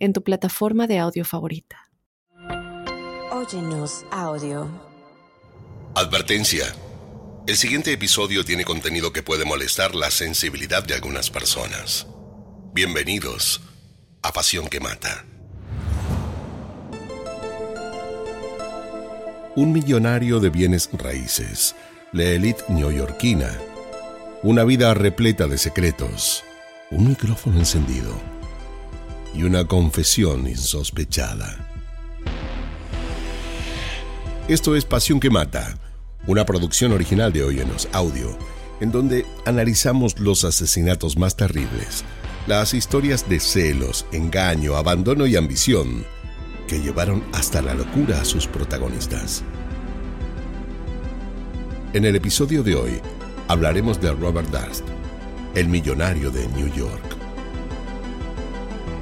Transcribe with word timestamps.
en 0.00 0.14
tu 0.14 0.24
plataforma 0.24 0.86
de 0.86 0.98
audio 0.98 1.24
favorita. 1.24 1.90
Óyenos 3.30 4.04
audio. 4.10 4.66
Advertencia. 5.94 6.64
El 7.46 7.56
siguiente 7.56 7.92
episodio 7.92 8.44
tiene 8.44 8.64
contenido 8.64 9.12
que 9.12 9.22
puede 9.22 9.44
molestar 9.44 9.94
la 9.94 10.10
sensibilidad 10.10 10.82
de 10.82 10.94
algunas 10.94 11.30
personas. 11.30 12.06
Bienvenidos 12.72 13.60
a 14.22 14.32
Pasión 14.32 14.68
que 14.68 14.80
Mata. 14.80 15.24
Un 19.56 19.72
millonario 19.72 20.40
de 20.40 20.48
bienes 20.48 20.88
raíces, 20.92 21.74
la 22.12 22.24
élite 22.24 22.62
neoyorquina, 22.68 23.50
una 24.42 24.64
vida 24.64 24.94
repleta 24.94 25.46
de 25.46 25.58
secretos, 25.58 26.44
un 26.90 27.08
micrófono 27.08 27.58
encendido 27.58 28.39
y 29.34 29.42
una 29.44 29.66
confesión 29.66 30.46
insospechada. 30.46 31.68
Esto 34.48 34.74
es 34.74 34.84
Pasión 34.84 35.20
que 35.20 35.30
Mata, 35.30 35.78
una 36.26 36.44
producción 36.44 36.92
original 36.92 37.32
de 37.32 37.44
Oyenos 37.44 37.88
Audio, 37.92 38.36
en 38.80 38.90
donde 38.90 39.26
analizamos 39.44 40.18
los 40.18 40.44
asesinatos 40.44 41.16
más 41.16 41.36
terribles, 41.36 42.04
las 42.46 42.74
historias 42.74 43.28
de 43.28 43.38
celos, 43.38 44.06
engaño, 44.12 44.76
abandono 44.76 45.26
y 45.26 45.36
ambición 45.36 46.04
que 46.66 46.80
llevaron 46.80 47.22
hasta 47.32 47.62
la 47.62 47.74
locura 47.74 48.20
a 48.20 48.24
sus 48.24 48.46
protagonistas. 48.46 49.44
En 51.92 52.04
el 52.04 52.16
episodio 52.16 52.62
de 52.62 52.76
hoy 52.76 53.00
hablaremos 53.48 54.00
de 54.00 54.12
Robert 54.12 54.48
Durst, 54.50 54.84
el 55.54 55.68
millonario 55.68 56.30
de 56.30 56.46
New 56.48 56.72
York. 56.74 57.19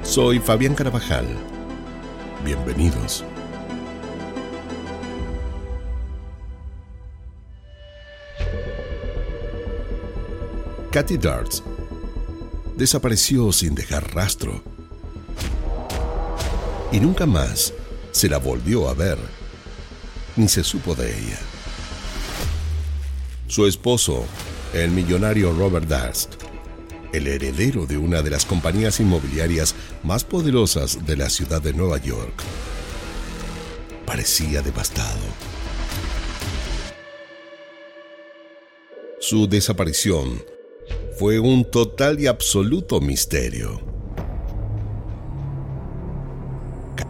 Soy 0.03 0.39
Fabián 0.39 0.73
Carabajal. 0.73 1.27
Bienvenidos. 2.43 3.23
Kathy 10.91 11.17
Darts 11.17 11.63
desapareció 12.75 13.51
sin 13.51 13.75
dejar 13.75 14.15
rastro 14.15 14.63
y 16.91 16.99
nunca 16.99 17.27
más 17.27 17.73
se 18.11 18.27
la 18.27 18.37
volvió 18.37 18.89
a 18.89 18.93
ver, 18.95 19.17
ni 20.35 20.47
se 20.47 20.63
supo 20.63 20.95
de 20.95 21.15
ella. 21.15 21.39
Su 23.47 23.67
esposo, 23.67 24.25
el 24.73 24.89
millonario 24.91 25.53
Robert 25.53 25.87
Darst, 25.87 26.38
el 27.13 27.27
heredero 27.27 27.85
de 27.85 27.97
una 27.97 28.21
de 28.21 28.29
las 28.29 28.45
compañías 28.45 28.99
inmobiliarias 28.99 29.75
más 30.03 30.23
poderosas 30.23 31.05
de 31.05 31.17
la 31.17 31.29
ciudad 31.29 31.61
de 31.61 31.73
Nueva 31.73 31.97
York, 31.97 32.43
parecía 34.05 34.61
devastado. 34.61 35.19
Su 39.19 39.47
desaparición 39.47 40.41
fue 41.17 41.39
un 41.39 41.69
total 41.69 42.19
y 42.19 42.27
absoluto 42.27 43.01
misterio. 43.01 43.81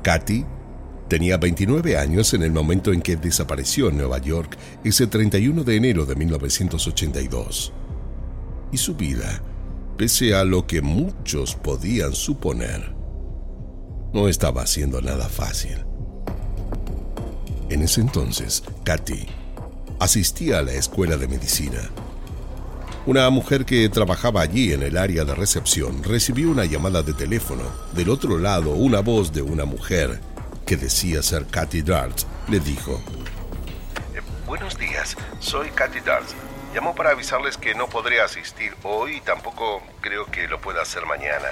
Katy 0.01 0.45
tenía 1.07 1.37
29 1.37 1.97
años 1.97 2.33
en 2.33 2.43
el 2.43 2.51
momento 2.51 2.93
en 2.93 3.01
que 3.01 3.15
desapareció 3.15 3.89
en 3.89 3.97
Nueva 3.97 4.19
York 4.19 4.57
ese 4.83 5.07
31 5.07 5.63
de 5.63 5.75
enero 5.75 6.05
de 6.05 6.15
1982. 6.15 7.73
Y 8.71 8.77
su 8.77 8.95
vida 8.95 9.41
pese 9.99 10.33
a 10.33 10.45
lo 10.45 10.65
que 10.65 10.81
muchos 10.81 11.55
podían 11.55 12.13
suponer, 12.13 12.95
no 14.13 14.29
estaba 14.29 14.61
haciendo 14.61 15.01
nada 15.01 15.27
fácil. 15.27 15.75
En 17.69 17.81
ese 17.81 17.99
entonces, 17.99 18.63
Katy 18.85 19.27
asistía 19.99 20.59
a 20.59 20.61
la 20.61 20.71
escuela 20.71 21.17
de 21.17 21.27
medicina. 21.27 21.81
Una 23.07 23.29
mujer 23.29 23.65
que 23.65 23.89
trabajaba 23.89 24.39
allí 24.39 24.71
en 24.71 24.83
el 24.83 24.95
área 24.95 25.25
de 25.25 25.35
recepción 25.35 26.01
recibió 26.01 26.49
una 26.49 26.63
llamada 26.63 27.03
de 27.03 27.11
teléfono. 27.11 27.63
Del 27.93 28.09
otro 28.09 28.37
lado, 28.37 28.71
una 28.71 29.01
voz 29.01 29.33
de 29.33 29.41
una 29.41 29.65
mujer 29.65 30.21
que 30.65 30.77
decía 30.77 31.21
ser 31.21 31.45
Katy 31.45 31.81
Dart 31.81 32.17
le 32.47 32.61
dijo: 32.61 33.01
eh, 34.15 34.21
Buenos 34.47 34.77
días, 34.77 35.17
soy 35.41 35.67
Katy 35.71 35.99
Dart. 35.99 36.48
Llamo 36.73 36.93
para 36.93 37.11
avisarles 37.11 37.57
que 37.57 37.73
no 37.73 37.87
podré 37.87 38.21
asistir 38.21 38.75
hoy 38.83 39.17
y 39.17 39.21
tampoco 39.21 39.81
creo 40.01 40.25
que 40.27 40.47
lo 40.47 40.61
pueda 40.61 40.83
hacer 40.83 41.05
mañana. 41.07 41.47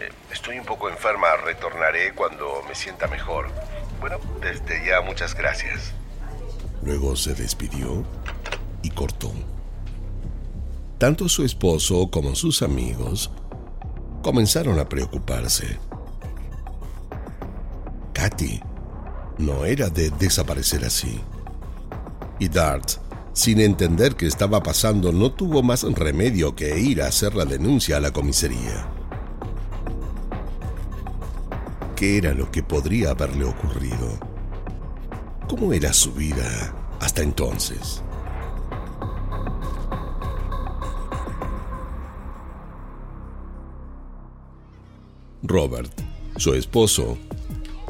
Eh, 0.00 0.10
estoy 0.32 0.58
un 0.58 0.64
poco 0.64 0.88
enferma, 0.88 1.36
retornaré 1.36 2.14
cuando 2.14 2.62
me 2.66 2.74
sienta 2.74 3.06
mejor. 3.06 3.50
Bueno, 4.00 4.18
desde 4.40 4.86
ya 4.86 5.02
muchas 5.02 5.34
gracias. 5.34 5.92
Luego 6.82 7.14
se 7.14 7.34
despidió 7.34 8.04
y 8.82 8.90
cortó. 8.90 9.32
Tanto 10.98 11.28
su 11.28 11.44
esposo 11.44 12.10
como 12.10 12.34
sus 12.34 12.62
amigos 12.62 13.30
comenzaron 14.22 14.78
a 14.78 14.88
preocuparse. 14.88 15.78
Katy 18.14 18.62
no 19.38 19.66
era 19.66 19.90
de 19.90 20.08
desaparecer 20.08 20.84
así. 20.86 21.20
Y 22.38 22.48
Dart 22.48 23.03
sin 23.34 23.60
entender 23.60 24.14
qué 24.14 24.26
estaba 24.26 24.62
pasando, 24.62 25.12
no 25.12 25.32
tuvo 25.32 25.62
más 25.62 25.82
remedio 25.82 26.54
que 26.54 26.78
ir 26.78 27.02
a 27.02 27.08
hacer 27.08 27.34
la 27.34 27.44
denuncia 27.44 27.96
a 27.96 28.00
la 28.00 28.12
comisaría. 28.12 28.88
¿Qué 31.96 32.16
era 32.16 32.32
lo 32.32 32.50
que 32.50 32.62
podría 32.62 33.10
haberle 33.10 33.44
ocurrido? 33.44 34.18
¿Cómo 35.48 35.72
era 35.72 35.92
su 35.92 36.12
vida 36.12 36.74
hasta 37.00 37.22
entonces? 37.22 38.02
Robert, 45.42 45.92
su 46.36 46.54
esposo, 46.54 47.18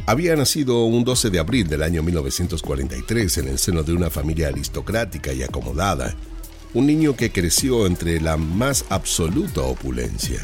había 0.07 0.37
nacido 0.37 0.85
un 0.85 1.03
12 1.03 1.31
de 1.31 1.39
abril 1.39 1.67
del 1.67 1.83
año 1.83 2.03
1943 2.03 3.39
en 3.39 3.49
el 3.49 3.59
seno 3.59 3.83
de 3.83 3.95
una 3.95 4.11
familia 4.11 4.49
aristocrática 4.49 5.33
y 5.33 5.43
acomodada, 5.43 6.15
un 6.75 6.87
niño 6.87 7.17
que 7.17 7.33
creció 7.33 7.87
entre 7.87 8.21
la 8.21 8.37
más 8.37 8.85
absoluta 8.91 9.63
opulencia. 9.63 10.41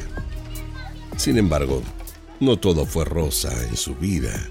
Sin 1.16 1.37
embargo, 1.37 1.82
no 2.38 2.59
todo 2.59 2.87
fue 2.87 3.04
rosa 3.04 3.53
en 3.69 3.76
su 3.76 3.94
vida. 3.97 4.48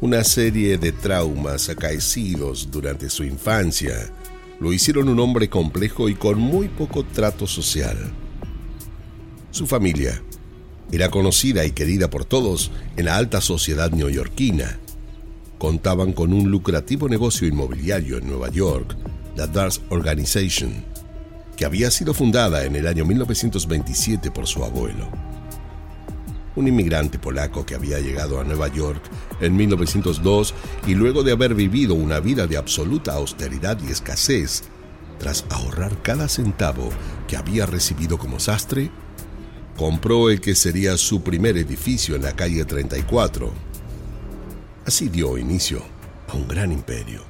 Una 0.00 0.24
serie 0.24 0.78
de 0.78 0.92
traumas 0.92 1.68
acaecidos 1.68 2.70
durante 2.70 3.10
su 3.10 3.22
infancia 3.24 4.12
lo 4.58 4.72
hicieron 4.72 5.08
un 5.08 5.20
hombre 5.20 5.48
complejo 5.48 6.08
y 6.08 6.16
con 6.16 6.38
muy 6.38 6.68
poco 6.68 7.04
trato 7.04 7.46
social. 7.46 7.96
Su 9.52 9.66
familia 9.66 10.20
era 10.90 11.10
conocida 11.10 11.64
y 11.66 11.72
querida 11.72 12.08
por 12.08 12.24
todos 12.24 12.70
en 12.96 13.06
la 13.06 13.16
alta 13.16 13.40
sociedad 13.40 13.90
neoyorquina. 13.90 14.78
Contaban 15.58 16.12
con 16.12 16.32
un 16.32 16.50
lucrativo 16.50 17.08
negocio 17.08 17.46
inmobiliario 17.46 18.18
en 18.18 18.28
Nueva 18.28 18.48
York, 18.48 18.96
la 19.36 19.46
Dars 19.46 19.80
Organization, 19.90 20.84
que 21.56 21.64
había 21.64 21.90
sido 21.90 22.14
fundada 22.14 22.64
en 22.64 22.76
el 22.76 22.86
año 22.86 23.04
1927 23.04 24.30
por 24.30 24.46
su 24.46 24.64
abuelo. 24.64 25.08
Un 26.56 26.68
inmigrante 26.68 27.18
polaco 27.18 27.66
que 27.66 27.74
había 27.74 28.00
llegado 28.00 28.40
a 28.40 28.44
Nueva 28.44 28.68
York 28.68 29.02
en 29.40 29.56
1902 29.56 30.54
y 30.86 30.94
luego 30.94 31.22
de 31.22 31.32
haber 31.32 31.54
vivido 31.54 31.94
una 31.94 32.20
vida 32.20 32.46
de 32.46 32.56
absoluta 32.56 33.14
austeridad 33.14 33.78
y 33.86 33.92
escasez, 33.92 34.64
tras 35.18 35.44
ahorrar 35.50 36.00
cada 36.02 36.28
centavo 36.28 36.88
que 37.26 37.36
había 37.36 37.66
recibido 37.66 38.18
como 38.18 38.40
sastre, 38.40 38.90
compró 39.78 40.28
el 40.28 40.40
que 40.40 40.56
sería 40.56 40.96
su 40.96 41.22
primer 41.22 41.56
edificio 41.56 42.16
en 42.16 42.22
la 42.22 42.34
calle 42.34 42.64
34. 42.64 43.48
Así 44.84 45.08
dio 45.08 45.38
inicio 45.38 45.80
a 46.26 46.34
un 46.34 46.48
gran 46.48 46.72
imperio. 46.72 47.22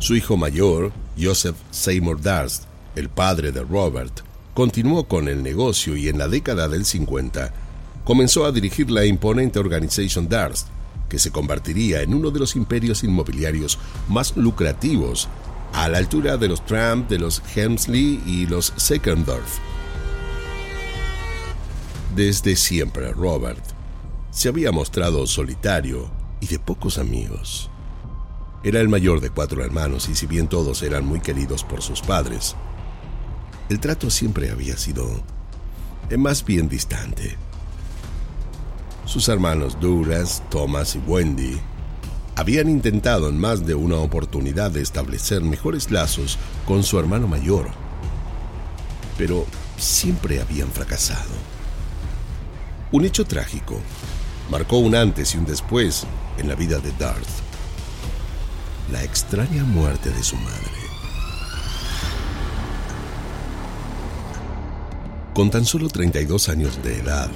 Su 0.00 0.16
hijo 0.16 0.36
mayor, 0.36 0.92
Joseph 1.18 1.54
Seymour 1.70 2.20
Darst, 2.20 2.64
el 2.96 3.08
padre 3.08 3.52
de 3.52 3.62
Robert, 3.62 4.22
continuó 4.52 5.06
con 5.06 5.28
el 5.28 5.44
negocio 5.44 5.96
y 5.96 6.08
en 6.08 6.18
la 6.18 6.26
década 6.26 6.66
del 6.68 6.84
50 6.84 7.54
comenzó 8.04 8.46
a 8.46 8.52
dirigir 8.52 8.90
la 8.90 9.04
imponente 9.04 9.60
Organization 9.60 10.28
Darst, 10.28 10.66
que 11.08 11.20
se 11.20 11.30
convertiría 11.30 12.02
en 12.02 12.14
uno 12.14 12.32
de 12.32 12.40
los 12.40 12.56
imperios 12.56 13.04
inmobiliarios 13.04 13.78
más 14.08 14.36
lucrativos, 14.36 15.28
a 15.72 15.88
la 15.88 15.98
altura 15.98 16.36
de 16.36 16.48
los 16.48 16.66
Trump, 16.66 17.08
de 17.08 17.20
los 17.20 17.40
Helmsley 17.54 18.20
y 18.26 18.46
los 18.46 18.72
Seckendorf. 18.76 19.60
Desde 22.14 22.54
siempre, 22.54 23.12
Robert 23.12 23.64
se 24.30 24.48
había 24.48 24.70
mostrado 24.70 25.26
solitario 25.26 26.08
y 26.40 26.46
de 26.46 26.60
pocos 26.60 26.98
amigos. 26.98 27.70
Era 28.62 28.80
el 28.80 28.88
mayor 28.88 29.20
de 29.20 29.30
cuatro 29.30 29.64
hermanos 29.64 30.08
y 30.08 30.14
si 30.14 30.26
bien 30.26 30.46
todos 30.46 30.84
eran 30.84 31.04
muy 31.04 31.18
queridos 31.18 31.64
por 31.64 31.82
sus 31.82 32.02
padres, 32.02 32.54
el 33.68 33.80
trato 33.80 34.10
siempre 34.10 34.52
había 34.52 34.76
sido 34.76 35.24
más 36.16 36.44
bien 36.44 36.68
distante. 36.68 37.36
Sus 39.06 39.28
hermanos 39.28 39.76
Douglas, 39.80 40.40
Thomas 40.50 40.94
y 40.94 40.98
Wendy 41.00 41.58
habían 42.36 42.68
intentado 42.68 43.28
en 43.28 43.40
más 43.40 43.66
de 43.66 43.74
una 43.74 43.96
oportunidad 43.96 44.70
de 44.70 44.82
establecer 44.82 45.42
mejores 45.42 45.90
lazos 45.90 46.38
con 46.64 46.84
su 46.84 46.96
hermano 46.96 47.26
mayor, 47.26 47.70
pero 49.18 49.46
siempre 49.76 50.40
habían 50.40 50.68
fracasado. 50.70 51.53
Un 52.94 53.04
hecho 53.04 53.24
trágico 53.24 53.80
marcó 54.48 54.76
un 54.76 54.94
antes 54.94 55.34
y 55.34 55.38
un 55.38 55.44
después 55.44 56.06
en 56.38 56.46
la 56.46 56.54
vida 56.54 56.78
de 56.78 56.92
Darth. 56.92 57.26
La 58.92 59.02
extraña 59.02 59.64
muerte 59.64 60.10
de 60.10 60.22
su 60.22 60.36
madre. 60.36 60.70
Con 65.34 65.50
tan 65.50 65.64
solo 65.64 65.88
32 65.88 66.48
años 66.48 66.80
de 66.84 67.00
edad, 67.00 67.30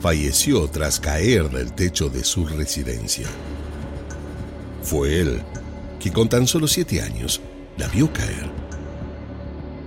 falleció 0.00 0.68
tras 0.68 1.00
caer 1.00 1.48
del 1.48 1.72
techo 1.72 2.10
de 2.10 2.22
su 2.22 2.44
residencia. 2.44 3.28
Fue 4.82 5.20
él 5.20 5.42
que 6.00 6.12
con 6.12 6.28
tan 6.28 6.46
solo 6.46 6.68
siete 6.68 7.00
años 7.00 7.40
la 7.78 7.88
vio 7.88 8.12
caer. 8.12 8.50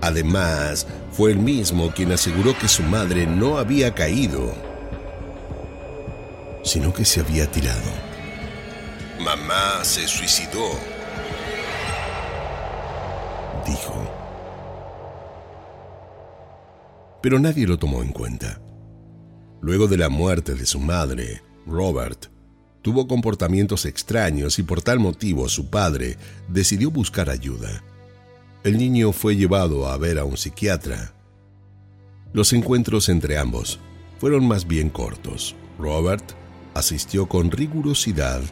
Además, 0.00 0.88
fue 1.12 1.30
él 1.30 1.38
mismo 1.38 1.92
quien 1.94 2.10
aseguró 2.10 2.58
que 2.58 2.66
su 2.66 2.82
madre 2.82 3.24
no 3.24 3.58
había 3.58 3.94
caído, 3.94 4.75
sino 6.66 6.92
que 6.92 7.04
se 7.04 7.20
había 7.20 7.50
tirado. 7.50 7.90
Mamá 9.20 9.84
se 9.84 10.06
suicidó, 10.08 10.68
dijo. 13.64 13.94
Pero 17.22 17.38
nadie 17.38 17.66
lo 17.66 17.78
tomó 17.78 18.02
en 18.02 18.12
cuenta. 18.12 18.60
Luego 19.62 19.86
de 19.86 19.96
la 19.96 20.08
muerte 20.08 20.54
de 20.54 20.66
su 20.66 20.80
madre, 20.80 21.40
Robert 21.66 22.26
tuvo 22.82 23.08
comportamientos 23.08 23.84
extraños 23.84 24.58
y 24.58 24.62
por 24.62 24.82
tal 24.82 24.98
motivo 24.98 25.48
su 25.48 25.70
padre 25.70 26.18
decidió 26.48 26.90
buscar 26.90 27.30
ayuda. 27.30 27.82
El 28.64 28.78
niño 28.78 29.12
fue 29.12 29.36
llevado 29.36 29.88
a 29.88 29.96
ver 29.96 30.18
a 30.18 30.24
un 30.24 30.36
psiquiatra. 30.36 31.12
Los 32.32 32.52
encuentros 32.52 33.08
entre 33.08 33.38
ambos 33.38 33.78
fueron 34.18 34.46
más 34.46 34.66
bien 34.66 34.90
cortos. 34.90 35.54
Robert 35.78 36.24
asistió 36.78 37.26
con 37.26 37.50
rigurosidad 37.50 38.42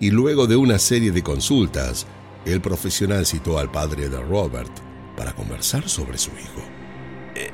y 0.00 0.10
luego 0.10 0.46
de 0.46 0.56
una 0.56 0.78
serie 0.78 1.10
de 1.10 1.22
consultas, 1.22 2.06
el 2.44 2.60
profesional 2.60 3.26
citó 3.26 3.58
al 3.58 3.70
padre 3.70 4.08
de 4.08 4.20
Robert 4.20 4.70
para 5.16 5.34
conversar 5.34 5.88
sobre 5.88 6.18
su 6.18 6.30
hijo. 6.30 6.62
Eh, 7.34 7.50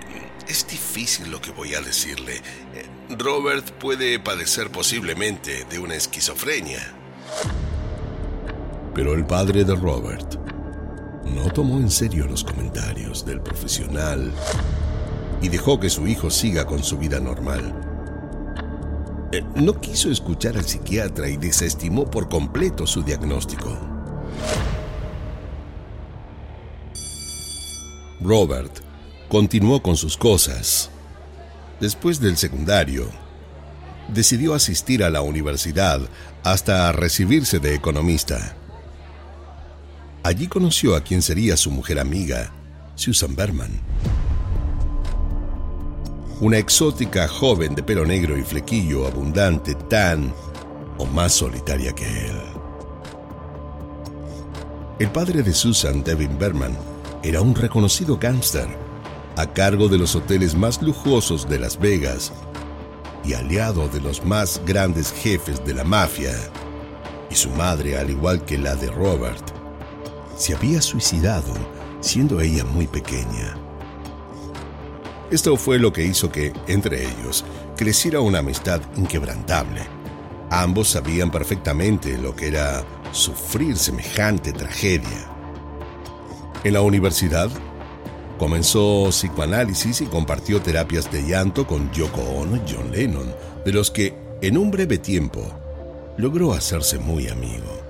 es 0.47 0.67
difícil 0.69 1.31
lo 1.31 1.41
que 1.41 1.51
voy 1.51 1.75
a 1.75 1.81
decirle. 1.81 2.37
Eh, 2.75 3.17
Robert 3.19 3.71
puede 3.79 4.19
padecer 4.19 4.71
posiblemente 4.71 5.65
de 5.71 5.79
una 5.79 5.95
esquizofrenia. 5.95 6.81
Pero 8.95 9.15
el 9.15 9.27
padre 9.27 9.65
de 9.65 9.75
Robert 9.75 10.39
no 11.25 11.51
tomó 11.51 11.79
en 11.79 11.91
serio 11.91 12.27
los 12.27 12.45
comentarios 12.45 13.25
del 13.25 13.41
profesional 13.41 14.33
y 15.41 15.49
dejó 15.49 15.81
que 15.81 15.91
su 15.91 16.07
hijo 16.07 16.31
siga 16.31 16.67
con 16.67 16.85
su 16.85 16.99
vida 16.99 17.19
normal. 17.21 17.84
No 19.43 19.81
quiso 19.81 20.11
escuchar 20.11 20.57
al 20.57 20.65
psiquiatra 20.65 21.29
y 21.29 21.37
desestimó 21.37 22.11
por 22.11 22.29
completo 22.29 22.87
su 22.87 23.03
diagnóstico. 23.03 23.77
Robert 28.21 28.73
continuó 29.29 29.83
con 29.83 29.97
sus 29.97 30.17
cosas. 30.17 30.91
Después 31.81 32.21
del 32.21 32.37
secundario, 32.37 33.09
decidió 34.09 34.55
asistir 34.55 35.03
a 35.03 35.11
la 35.11 35.23
universidad 35.23 36.01
hasta 36.43 36.93
recibirse 36.93 37.59
de 37.59 37.75
economista. 37.75 38.57
Allí 40.23 40.47
conoció 40.47 40.97
a 40.97 41.03
quien 41.03 41.21
sería 41.21 41.57
su 41.57 41.71
mujer 41.71 41.99
amiga, 41.99 42.51
Susan 42.95 43.35
Berman. 43.35 43.81
Una 46.41 46.59
exótica 46.59 47.29
joven 47.29 47.77
de 47.77 47.83
pelo 47.85 48.05
negro 48.05 48.37
y 48.37 48.43
flequillo 48.43 49.07
abundante, 49.07 49.75
tan 49.75 50.35
o 50.99 51.07
más 51.07 51.33
solitaria 51.33 51.93
que 51.95 52.27
él. 52.27 52.41
El 54.99 55.11
padre 55.11 55.45
de 55.45 55.53
Susan, 55.53 56.03
Devin 56.03 56.37
Berman, 56.37 56.77
era 57.23 57.41
un 57.41 57.55
reconocido 57.55 58.19
gángster 58.19 58.67
a 59.37 59.47
cargo 59.47 59.89
de 59.89 59.97
los 59.97 60.17
hoteles 60.17 60.57
más 60.57 60.83
lujosos 60.83 61.49
de 61.49 61.59
Las 61.61 61.79
Vegas 61.79 62.33
y 63.25 63.35
aliado 63.35 63.89
de 63.89 64.01
los 64.01 64.25
más 64.25 64.61
grandes 64.67 65.13
jefes 65.13 65.65
de 65.65 65.75
la 65.75 65.85
mafia, 65.85 66.33
y 67.31 67.35
su 67.37 67.51
madre, 67.51 67.97
al 67.97 68.11
igual 68.11 68.45
que 68.45 68.59
la 68.59 68.75
de 68.75 68.91
Robert, 68.91 69.45
se 70.37 70.55
había 70.55 70.83
suicidado 70.83 71.55
siendo 72.01 72.41
ella 72.41 72.65
muy 72.65 72.89
pequeña. 72.89 73.64
Esto 75.31 75.57
fue 75.57 75.79
lo 75.79 75.93
que 75.93 76.05
hizo 76.05 76.31
que, 76.31 76.53
entre 76.67 77.03
ellos, 77.03 77.45
creciera 77.77 78.21
una 78.21 78.41
amistad 78.41 78.81
inquebrantable. 78.97 79.83
Ambos 80.51 80.89
sabían 80.89 81.31
perfectamente 81.31 82.19
lo 82.19 82.37
que 82.37 82.49
era 82.49 82.85
sufrir 83.13 83.77
semejante 83.77 84.53
tragedia. 84.53 85.31
En 86.63 86.75
la 86.75 86.83
universidad, 86.83 87.51
Comenzó 88.39 89.11
psicoanálisis 89.11 90.01
y 90.01 90.07
compartió 90.07 90.61
terapias 90.61 91.11
de 91.11 91.23
llanto 91.23 91.67
con 91.67 91.91
Yoko 91.93 92.21
Ono 92.21 92.57
y 92.57 92.63
John 92.69 92.91
Lennon, 92.91 93.33
de 93.65 93.73
los 93.73 93.91
que, 93.91 94.13
en 94.43 94.59
un 94.59 94.73
breve 94.73 94.99
tiempo, 94.99 95.41
logró 96.17 96.53
hacerse 96.53 96.99
muy 96.99 97.29
amigo. 97.29 97.81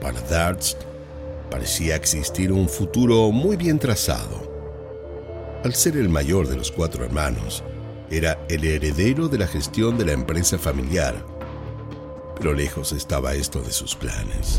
Para 0.00 0.20
Darts, 0.22 0.76
parecía 1.50 1.96
existir 1.96 2.50
un 2.50 2.68
futuro 2.68 3.30
muy 3.30 3.56
bien 3.56 3.78
trazado. 3.78 4.49
Al 5.62 5.74
ser 5.74 5.98
el 5.98 6.08
mayor 6.08 6.48
de 6.48 6.56
los 6.56 6.72
cuatro 6.72 7.04
hermanos, 7.04 7.62
era 8.10 8.38
el 8.48 8.64
heredero 8.64 9.28
de 9.28 9.36
la 9.36 9.46
gestión 9.46 9.98
de 9.98 10.06
la 10.06 10.12
empresa 10.12 10.58
familiar, 10.58 11.22
pero 12.34 12.54
lejos 12.54 12.92
estaba 12.92 13.34
esto 13.34 13.60
de 13.60 13.70
sus 13.70 13.94
planes. 13.94 14.58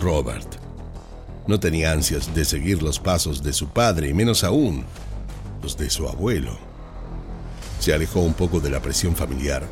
Robert 0.00 0.56
no 1.46 1.60
tenía 1.60 1.92
ansias 1.92 2.34
de 2.34 2.46
seguir 2.46 2.82
los 2.82 2.98
pasos 2.98 3.42
de 3.42 3.52
su 3.52 3.68
padre 3.68 4.08
y 4.08 4.14
menos 4.14 4.42
aún 4.42 4.86
los 5.62 5.76
de 5.76 5.90
su 5.90 6.08
abuelo. 6.08 6.56
Se 7.78 7.92
alejó 7.92 8.20
un 8.20 8.32
poco 8.32 8.58
de 8.58 8.70
la 8.70 8.80
presión 8.80 9.14
familiar 9.14 9.66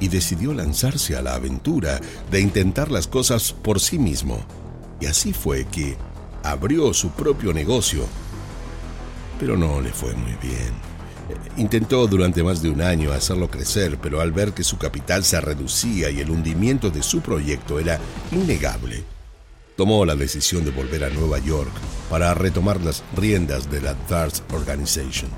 y 0.00 0.08
decidió 0.08 0.52
lanzarse 0.52 1.14
a 1.14 1.22
la 1.22 1.36
aventura 1.36 2.00
de 2.28 2.40
intentar 2.40 2.90
las 2.90 3.06
cosas 3.06 3.52
por 3.52 3.78
sí 3.78 4.00
mismo. 4.00 4.40
Y 5.00 5.06
así 5.06 5.32
fue 5.32 5.64
que 5.66 5.96
abrió 6.42 6.92
su 6.92 7.10
propio 7.10 7.52
negocio. 7.52 8.06
Pero 9.38 9.56
no 9.56 9.80
le 9.80 9.90
fue 9.90 10.14
muy 10.14 10.34
bien. 10.40 10.72
Intentó 11.56 12.06
durante 12.06 12.42
más 12.42 12.62
de 12.62 12.70
un 12.70 12.82
año 12.82 13.12
hacerlo 13.12 13.50
crecer, 13.50 13.98
pero 14.00 14.20
al 14.20 14.32
ver 14.32 14.52
que 14.52 14.64
su 14.64 14.78
capital 14.78 15.24
se 15.24 15.40
reducía 15.40 16.10
y 16.10 16.20
el 16.20 16.30
hundimiento 16.30 16.90
de 16.90 17.02
su 17.02 17.20
proyecto 17.20 17.78
era 17.78 17.98
innegable, 18.30 19.04
tomó 19.76 20.04
la 20.04 20.14
decisión 20.14 20.64
de 20.64 20.70
volver 20.70 21.04
a 21.04 21.10
Nueva 21.10 21.38
York 21.38 21.70
para 22.10 22.34
retomar 22.34 22.80
las 22.80 23.02
riendas 23.16 23.70
de 23.70 23.80
la 23.80 23.94
DARS 24.08 24.42
Organization. 24.52 25.30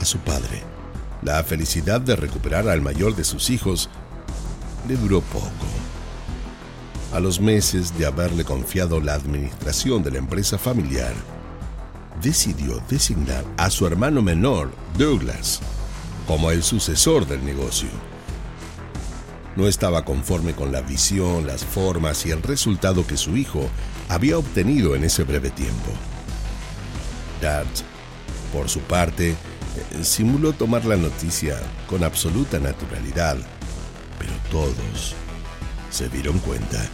A 0.00 0.04
su 0.04 0.18
padre, 0.18 0.62
la 1.22 1.42
felicidad 1.44 2.00
de 2.00 2.16
recuperar 2.16 2.68
al 2.68 2.82
mayor 2.82 3.16
de 3.16 3.24
sus 3.24 3.50
hijos 3.50 3.88
le 4.86 4.96
duró 4.96 5.20
poco. 5.22 5.83
A 7.14 7.20
los 7.20 7.40
meses 7.40 7.96
de 7.96 8.06
haberle 8.06 8.44
confiado 8.44 9.00
la 9.00 9.14
administración 9.14 10.02
de 10.02 10.10
la 10.10 10.18
empresa 10.18 10.58
familiar, 10.58 11.14
decidió 12.20 12.82
designar 12.88 13.44
a 13.56 13.70
su 13.70 13.86
hermano 13.86 14.20
menor, 14.20 14.72
Douglas, 14.98 15.60
como 16.26 16.50
el 16.50 16.64
sucesor 16.64 17.24
del 17.24 17.44
negocio. 17.44 17.88
No 19.54 19.68
estaba 19.68 20.04
conforme 20.04 20.54
con 20.54 20.72
la 20.72 20.80
visión, 20.80 21.46
las 21.46 21.64
formas 21.64 22.26
y 22.26 22.32
el 22.32 22.42
resultado 22.42 23.06
que 23.06 23.16
su 23.16 23.36
hijo 23.36 23.68
había 24.08 24.36
obtenido 24.36 24.96
en 24.96 25.04
ese 25.04 25.22
breve 25.22 25.50
tiempo. 25.50 25.92
Dart 27.40 27.68
Por 28.52 28.68
su 28.68 28.80
parte, 28.80 29.36
simuló 30.02 30.52
tomar 30.52 30.84
la 30.84 30.96
noticia 30.96 31.60
con 31.86 32.02
absoluta 32.02 32.58
naturalidad, 32.58 33.36
pero 34.18 34.32
todos 34.50 35.14
se 35.94 36.08
dieron 36.08 36.40
cuenta 36.40 36.84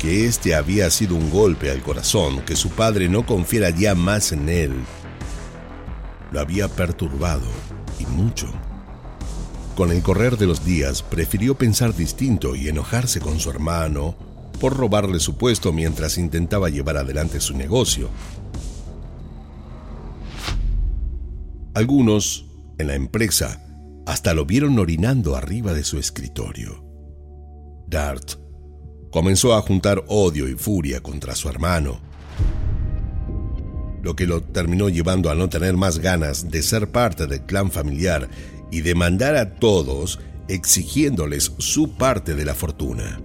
que 0.00 0.24
este 0.24 0.54
había 0.54 0.88
sido 0.88 1.14
un 1.14 1.28
golpe 1.30 1.70
al 1.70 1.82
corazón, 1.82 2.40
que 2.46 2.56
su 2.56 2.70
padre 2.70 3.10
no 3.10 3.26
confiera 3.26 3.68
ya 3.68 3.94
más 3.94 4.32
en 4.32 4.48
él. 4.48 4.72
Lo 6.32 6.40
había 6.40 6.68
perturbado, 6.68 7.46
y 7.98 8.06
mucho. 8.06 8.50
Con 9.76 9.90
el 9.92 10.02
correr 10.02 10.38
de 10.38 10.46
los 10.46 10.64
días, 10.64 11.02
prefirió 11.02 11.54
pensar 11.54 11.94
distinto 11.94 12.56
y 12.56 12.68
enojarse 12.68 13.20
con 13.20 13.38
su 13.40 13.50
hermano 13.50 14.16
por 14.58 14.74
robarle 14.74 15.20
su 15.20 15.36
puesto 15.36 15.70
mientras 15.70 16.16
intentaba 16.16 16.70
llevar 16.70 16.96
adelante 16.96 17.38
su 17.38 17.54
negocio. 17.54 18.08
Algunos, 21.74 22.46
en 22.78 22.86
la 22.86 22.94
empresa, 22.94 23.66
hasta 24.06 24.32
lo 24.32 24.46
vieron 24.46 24.78
orinando 24.78 25.36
arriba 25.36 25.74
de 25.74 25.84
su 25.84 25.98
escritorio. 25.98 26.82
Dart 27.86 28.49
comenzó 29.10 29.54
a 29.54 29.62
juntar 29.62 30.04
odio 30.08 30.48
y 30.48 30.54
furia 30.54 31.00
contra 31.02 31.34
su 31.34 31.48
hermano, 31.48 32.00
lo 34.02 34.16
que 34.16 34.26
lo 34.26 34.42
terminó 34.42 34.88
llevando 34.88 35.30
a 35.30 35.34
no 35.34 35.48
tener 35.48 35.76
más 35.76 35.98
ganas 35.98 36.50
de 36.50 36.62
ser 36.62 36.88
parte 36.90 37.26
del 37.26 37.42
clan 37.42 37.70
familiar 37.70 38.28
y 38.70 38.80
demandar 38.80 39.36
a 39.36 39.54
todos 39.56 40.20
exigiéndoles 40.48 41.52
su 41.58 41.92
parte 41.96 42.34
de 42.34 42.44
la 42.44 42.54
fortuna. 42.54 43.20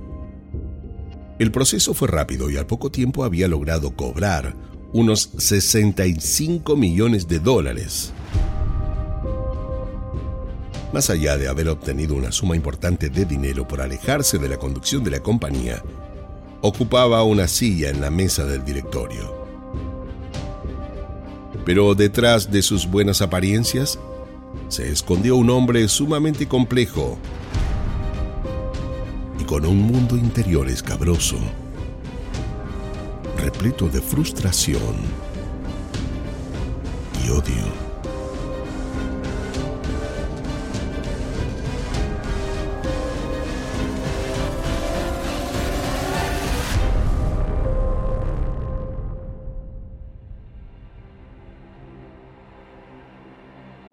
El 1.40 1.52
proceso 1.52 1.94
fue 1.94 2.08
rápido 2.08 2.50
y 2.50 2.58
al 2.58 2.66
poco 2.66 2.92
tiempo 2.92 3.24
había 3.24 3.48
logrado 3.48 3.92
cobrar 3.96 4.56
unos 4.94 5.32
65 5.38 6.76
millones 6.78 7.28
de 7.28 7.40
dólares. 7.40 8.14
Más 10.96 11.10
allá 11.10 11.38
de 11.38 11.50
haber 11.50 11.68
obtenido 11.68 12.16
una 12.16 12.32
suma 12.32 12.56
importante 12.56 13.10
de 13.10 13.26
dinero 13.26 13.68
por 13.68 13.82
alejarse 13.82 14.38
de 14.38 14.48
la 14.48 14.56
conducción 14.56 15.04
de 15.04 15.12
la 15.12 15.20
compañía, 15.20 15.84
ocupaba 16.62 17.22
una 17.24 17.50
silla 17.50 17.90
en 17.90 18.00
la 18.00 18.10
mesa 18.10 18.46
del 18.46 18.64
directorio. 18.64 19.46
Pero 21.66 21.96
detrás 21.96 22.50
de 22.50 22.62
sus 22.62 22.90
buenas 22.90 23.22
apariencias 23.22 24.00
se 24.70 24.90
escondió 24.90 25.36
un 25.36 25.50
hombre 25.50 25.86
sumamente 25.90 26.48
complejo 26.48 27.18
y 29.38 29.44
con 29.44 29.66
un 29.66 29.82
mundo 29.82 30.16
interior 30.16 30.70
escabroso, 30.70 31.36
repleto 33.38 33.90
de 33.90 34.00
frustración 34.00 34.96
y 37.22 37.32
odio. 37.32 37.85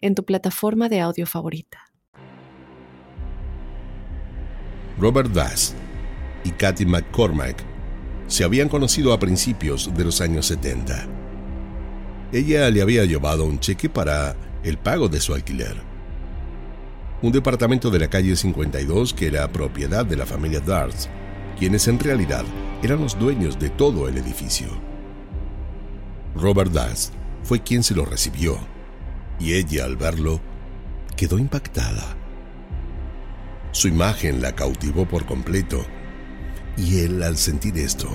en 0.00 0.14
tu 0.14 0.24
plataforma 0.24 0.88
de 0.88 1.00
audio 1.00 1.26
favorita. 1.26 1.90
Robert 4.98 5.32
Bass 5.32 5.74
y 6.44 6.50
Kathy 6.50 6.86
McCormack 6.86 7.64
se 8.26 8.44
habían 8.44 8.68
conocido 8.68 9.12
a 9.12 9.18
principios 9.18 9.92
de 9.94 10.04
los 10.04 10.20
años 10.20 10.46
70. 10.46 11.06
Ella 12.32 12.70
le 12.70 12.82
había 12.82 13.04
llevado 13.04 13.44
un 13.44 13.58
cheque 13.58 13.88
para 13.88 14.36
el 14.62 14.78
pago 14.78 15.08
de 15.08 15.20
su 15.20 15.34
alquiler. 15.34 15.76
Un 17.22 17.32
departamento 17.32 17.90
de 17.90 17.98
la 17.98 18.08
calle 18.08 18.36
52 18.36 19.14
que 19.14 19.26
era 19.26 19.50
propiedad 19.50 20.06
de 20.06 20.16
la 20.16 20.26
familia 20.26 20.60
Darts, 20.60 21.08
quienes 21.58 21.88
en 21.88 21.98
realidad 21.98 22.44
eran 22.82 23.00
los 23.00 23.18
dueños 23.18 23.58
de 23.58 23.68
todo 23.68 24.08
el 24.08 24.16
edificio. 24.16 24.68
Robert 26.34 26.70
Dust 26.70 27.12
fue 27.42 27.60
quien 27.60 27.82
se 27.82 27.94
lo 27.94 28.04
recibió 28.04 28.58
y 29.40 29.54
ella 29.54 29.86
al 29.86 29.96
verlo 29.96 30.40
quedó 31.16 31.38
impactada. 31.38 32.16
Su 33.72 33.88
imagen 33.88 34.42
la 34.42 34.54
cautivó 34.54 35.06
por 35.06 35.26
completo 35.26 35.84
y 36.76 37.00
él 37.00 37.22
al 37.22 37.36
sentir 37.36 37.78
esto 37.78 38.08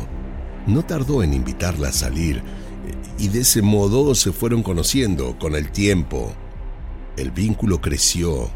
no 0.68 0.84
tardó 0.84 1.24
en 1.24 1.34
invitarla 1.34 1.90
a 1.90 1.94
salir 1.94 2.42
y 3.18 3.30
de 3.30 3.42
ese 3.42 3.62
modo 3.62 4.14
se 4.16 4.32
fueron 4.32 4.64
conociendo 4.64 5.38
con 5.40 5.56
el 5.56 5.72
tiempo. 5.72 6.34
El 7.18 7.32
vínculo 7.32 7.80
creció 7.80 8.50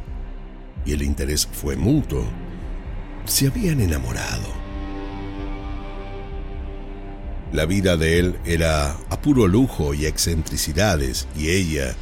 y 0.86 0.94
el 0.94 1.02
interés 1.02 1.48
fue 1.52 1.76
mutuo. 1.76 2.26
Se 3.26 3.48
habían 3.48 3.80
enamorado. 3.80 4.60
La 7.54 7.66
vida 7.66 7.98
de 7.98 8.20
él 8.20 8.40
era 8.46 8.92
a 9.10 9.22
puro 9.22 9.48
lujo 9.48 9.94
y 9.94 10.06
excentricidades 10.06 11.28
y 11.36 11.50
ella 11.50 11.96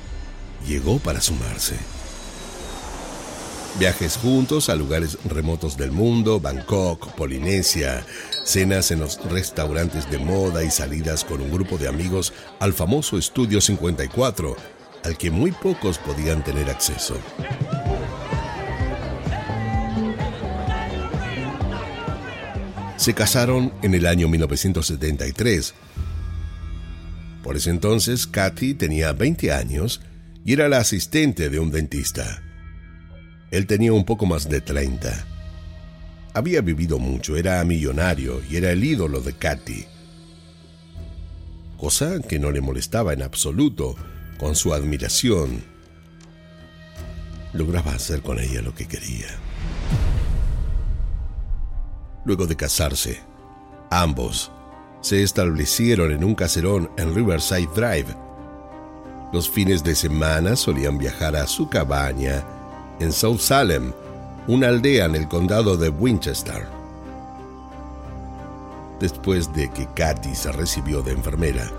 llegó 0.66 1.00
para 1.00 1.22
sumarse. 1.22 1.76
Viajes 3.80 4.18
juntos 4.18 4.70
a 4.70 4.76
lugares 4.76 5.20
remotos 5.26 5.78
del 5.78 5.92
mundo, 5.92 6.40
Bangkok, 6.40 7.12
Polinesia, 7.14 8.04
cenas 8.44 8.90
en 8.90 9.02
los 9.02 9.24
restaurantes 9.30 10.10
de 10.10 10.18
moda 10.18 10.64
y 10.64 10.72
salidas 10.72 11.24
con 11.24 11.42
un 11.42 11.52
grupo 11.52 11.78
de 11.78 11.88
amigos 11.88 12.34
al 12.60 12.74
famoso 12.74 13.20
Estudio 13.20 13.62
54, 13.62 14.56
al 15.04 15.18
que 15.18 15.30
muy 15.30 15.52
pocos 15.52 16.00
podían 16.00 16.44
tener 16.44 16.72
acceso. 16.72 17.20
Se 22.96 23.14
casaron 23.14 23.72
en 23.84 23.94
el 23.94 24.08
año 24.08 24.28
1973. 24.28 25.76
Por 27.44 27.56
ese 27.56 27.70
entonces, 27.70 28.26
Kathy 28.26 28.74
tenía 28.74 29.14
20 29.14 29.52
años 29.54 30.02
y 30.48 30.54
era 30.54 30.70
la 30.70 30.78
asistente 30.78 31.50
de 31.50 31.60
un 31.60 31.72
dentista. 31.72 32.42
Él 33.52 33.68
tenía 33.68 33.92
un 33.92 34.06
poco 34.06 34.26
más 34.26 34.48
de 34.48 34.62
30. 34.62 35.28
Había 36.34 36.62
vivido 36.62 37.00
mucho, 37.00 37.36
era 37.36 37.62
millonario 37.66 38.42
y 38.50 38.56
era 38.56 38.72
el 38.72 38.82
ídolo 38.82 39.20
de 39.20 39.34
Katy. 39.34 39.86
Cosa 41.78 42.22
que 42.22 42.40
no 42.40 42.52
le 42.52 42.62
molestaba 42.62 43.12
en 43.12 43.24
absoluto 43.24 43.98
con 44.38 44.56
su 44.56 44.74
admiración. 44.74 45.66
Lograba 47.52 47.92
hacer 47.92 48.22
con 48.22 48.40
ella 48.40 48.62
lo 48.62 48.74
que 48.74 48.88
quería. 48.88 49.28
Luego 52.24 52.48
de 52.48 52.56
casarse, 52.56 53.20
ambos 53.92 54.50
se 55.02 55.24
establecieron 55.24 56.14
en 56.14 56.24
un 56.24 56.36
caserón 56.36 56.90
en 56.98 57.14
Riverside 57.14 57.68
Drive, 57.76 58.27
los 59.32 59.50
fines 59.50 59.84
de 59.84 59.96
semana 59.96 60.56
solían 60.56 60.98
viajar 60.98 61.36
a 61.36 61.48
su 61.48 61.68
cabaña 61.70 62.44
en 63.00 63.12
South 63.12 63.40
Salem, 63.40 63.92
una 64.48 64.70
aldea 64.70 65.06
en 65.06 65.16
el 65.16 65.28
condado 65.28 65.76
de 65.78 65.90
Winchester. 65.90 66.68
Después 69.00 69.54
de 69.54 69.70
que 69.70 69.88
Katy 69.88 70.34
se 70.34 70.52
recibió 70.52 71.02
de 71.02 71.12
enfermera, 71.12 71.70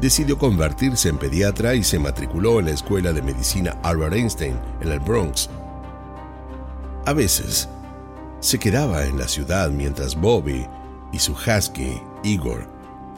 decidió 0.00 0.38
convertirse 0.38 1.08
en 1.08 1.18
pediatra 1.18 1.74
y 1.74 1.84
se 1.84 1.98
matriculó 1.98 2.58
en 2.58 2.66
la 2.66 2.72
Escuela 2.72 3.12
de 3.12 3.22
Medicina 3.22 3.76
Albert 3.82 4.14
Einstein 4.14 4.58
en 4.80 4.88
el 4.90 4.98
Bronx. 4.98 5.48
A 7.04 7.12
veces, 7.12 7.68
se 8.40 8.58
quedaba 8.58 9.04
en 9.04 9.18
la 9.18 9.28
ciudad 9.28 9.70
mientras 9.70 10.16
Bobby 10.16 10.66
y 11.12 11.18
su 11.18 11.32
husky, 11.34 12.00
Igor, 12.24 12.66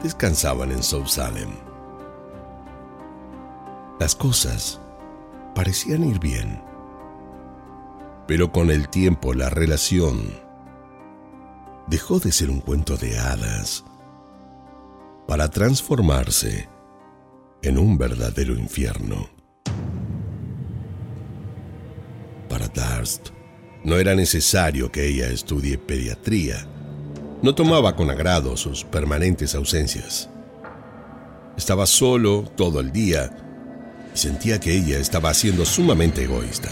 descansaban 0.03 0.71
en 0.71 0.83
South 0.83 1.07
Salem. 1.07 1.64
Las 3.99 4.15
cosas 4.15 4.81
parecían 5.53 6.03
ir 6.03 6.19
bien. 6.19 6.61
Pero 8.27 8.51
con 8.51 8.71
el 8.71 8.89
tiempo 8.89 9.33
la 9.33 9.49
relación 9.49 10.31
dejó 11.87 12.19
de 12.19 12.31
ser 12.31 12.49
un 12.49 12.59
cuento 12.59 12.97
de 12.97 13.19
hadas 13.19 13.83
para 15.27 15.49
transformarse 15.49 16.67
en 17.61 17.77
un 17.77 17.97
verdadero 17.97 18.53
infierno. 18.53 19.35
Darst. 22.75 23.29
No 23.83 23.97
era 23.97 24.15
necesario 24.15 24.91
que 24.91 25.07
ella 25.07 25.27
estudie 25.27 25.77
pediatría. 25.77 26.67
No 27.41 27.53
tomaba 27.53 27.95
con 27.95 28.09
agrado 28.09 28.57
sus 28.57 28.83
permanentes 28.83 29.55
ausencias. 29.55 30.29
Estaba 31.57 31.85
solo 31.85 32.43
todo 32.55 32.79
el 32.79 32.91
día 32.91 33.44
sentía 34.15 34.59
que 34.59 34.75
ella 34.75 34.97
estaba 34.97 35.33
siendo 35.33 35.65
sumamente 35.65 36.23
egoísta. 36.23 36.69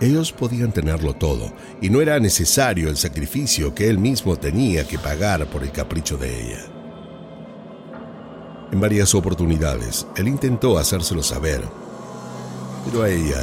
Ellos 0.00 0.32
podían 0.32 0.72
tenerlo 0.72 1.14
todo 1.14 1.52
y 1.80 1.88
no 1.88 2.00
era 2.00 2.18
necesario 2.18 2.88
el 2.88 2.96
sacrificio 2.96 3.74
que 3.74 3.88
él 3.88 3.98
mismo 3.98 4.36
tenía 4.36 4.86
que 4.86 4.98
pagar 4.98 5.46
por 5.46 5.62
el 5.62 5.70
capricho 5.70 6.16
de 6.16 6.40
ella. 6.40 6.64
En 8.72 8.80
varias 8.80 9.14
oportunidades, 9.14 10.06
él 10.16 10.26
intentó 10.26 10.78
hacérselo 10.78 11.22
saber, 11.22 11.62
pero 12.84 13.02
a 13.02 13.08
ella 13.08 13.42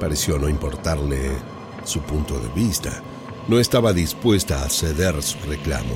pareció 0.00 0.38
no 0.38 0.48
importarle 0.48 1.30
su 1.84 2.00
punto 2.00 2.38
de 2.38 2.48
vista. 2.48 3.02
No 3.48 3.58
estaba 3.58 3.92
dispuesta 3.92 4.64
a 4.64 4.68
ceder 4.68 5.22
su 5.22 5.38
reclamo. 5.46 5.94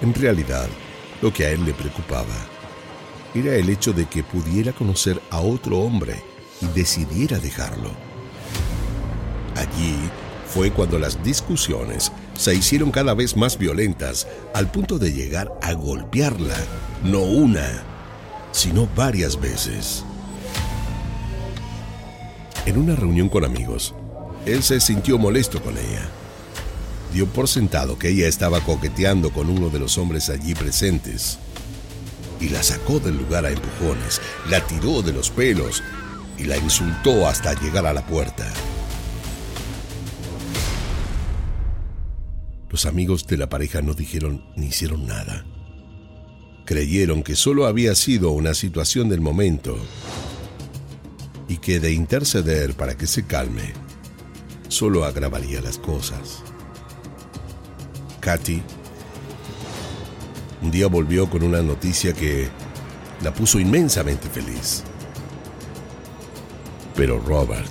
En 0.00 0.14
realidad, 0.14 0.68
lo 1.20 1.32
que 1.32 1.46
a 1.46 1.50
él 1.50 1.64
le 1.64 1.74
preocupaba 1.74 2.51
era 3.34 3.54
el 3.54 3.68
hecho 3.70 3.92
de 3.92 4.06
que 4.06 4.22
pudiera 4.22 4.72
conocer 4.72 5.20
a 5.30 5.40
otro 5.40 5.78
hombre 5.78 6.22
y 6.60 6.66
decidiera 6.78 7.38
dejarlo. 7.38 7.90
Allí 9.56 9.96
fue 10.46 10.70
cuando 10.70 10.98
las 10.98 11.22
discusiones 11.22 12.12
se 12.34 12.54
hicieron 12.54 12.90
cada 12.90 13.14
vez 13.14 13.36
más 13.36 13.56
violentas 13.58 14.26
al 14.54 14.70
punto 14.70 14.98
de 14.98 15.12
llegar 15.12 15.52
a 15.62 15.72
golpearla, 15.72 16.56
no 17.04 17.20
una, 17.20 17.82
sino 18.52 18.88
varias 18.94 19.40
veces. 19.40 20.04
En 22.66 22.78
una 22.78 22.94
reunión 22.94 23.28
con 23.28 23.44
amigos, 23.44 23.94
él 24.46 24.62
se 24.62 24.80
sintió 24.80 25.18
molesto 25.18 25.62
con 25.62 25.76
ella. 25.76 26.08
Dio 27.12 27.26
por 27.26 27.48
sentado 27.48 27.98
que 27.98 28.08
ella 28.08 28.28
estaba 28.28 28.60
coqueteando 28.60 29.30
con 29.30 29.48
uno 29.48 29.68
de 29.68 29.78
los 29.78 29.98
hombres 29.98 30.30
allí 30.30 30.54
presentes 30.54 31.38
y 32.42 32.48
la 32.48 32.62
sacó 32.62 32.98
del 32.98 33.16
lugar 33.16 33.46
a 33.46 33.50
empujones, 33.50 34.20
la 34.50 34.66
tiró 34.66 35.00
de 35.00 35.12
los 35.12 35.30
pelos 35.30 35.80
y 36.36 36.44
la 36.44 36.56
insultó 36.56 37.28
hasta 37.28 37.54
llegar 37.60 37.86
a 37.86 37.92
la 37.92 38.04
puerta. 38.04 38.52
Los 42.68 42.84
amigos 42.84 43.26
de 43.28 43.36
la 43.36 43.48
pareja 43.48 43.80
no 43.80 43.94
dijeron 43.94 44.44
ni 44.56 44.66
hicieron 44.66 45.06
nada. 45.06 45.46
Creyeron 46.64 47.22
que 47.22 47.36
solo 47.36 47.66
había 47.66 47.94
sido 47.94 48.30
una 48.32 48.54
situación 48.54 49.08
del 49.08 49.20
momento 49.20 49.78
y 51.48 51.58
que 51.58 51.78
de 51.78 51.92
interceder 51.92 52.74
para 52.74 52.96
que 52.96 53.06
se 53.06 53.24
calme 53.24 53.72
solo 54.68 55.04
agravaría 55.04 55.60
las 55.60 55.78
cosas. 55.78 56.42
Katy 58.20 58.62
un 60.62 60.70
día 60.70 60.86
volvió 60.86 61.28
con 61.28 61.42
una 61.42 61.60
noticia 61.60 62.12
que 62.12 62.48
la 63.22 63.34
puso 63.34 63.58
inmensamente 63.58 64.28
feliz. 64.28 64.84
Pero 66.94 67.18
Robert 67.20 67.70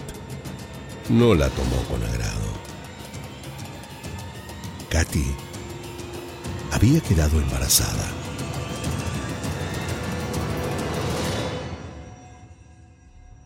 no 1.10 1.34
la 1.34 1.50
tomó 1.50 1.78
con 1.90 2.04
agrado. 2.04 2.52
Katy 4.90 5.26
había 6.72 7.00
quedado 7.02 7.40
embarazada. 7.40 8.10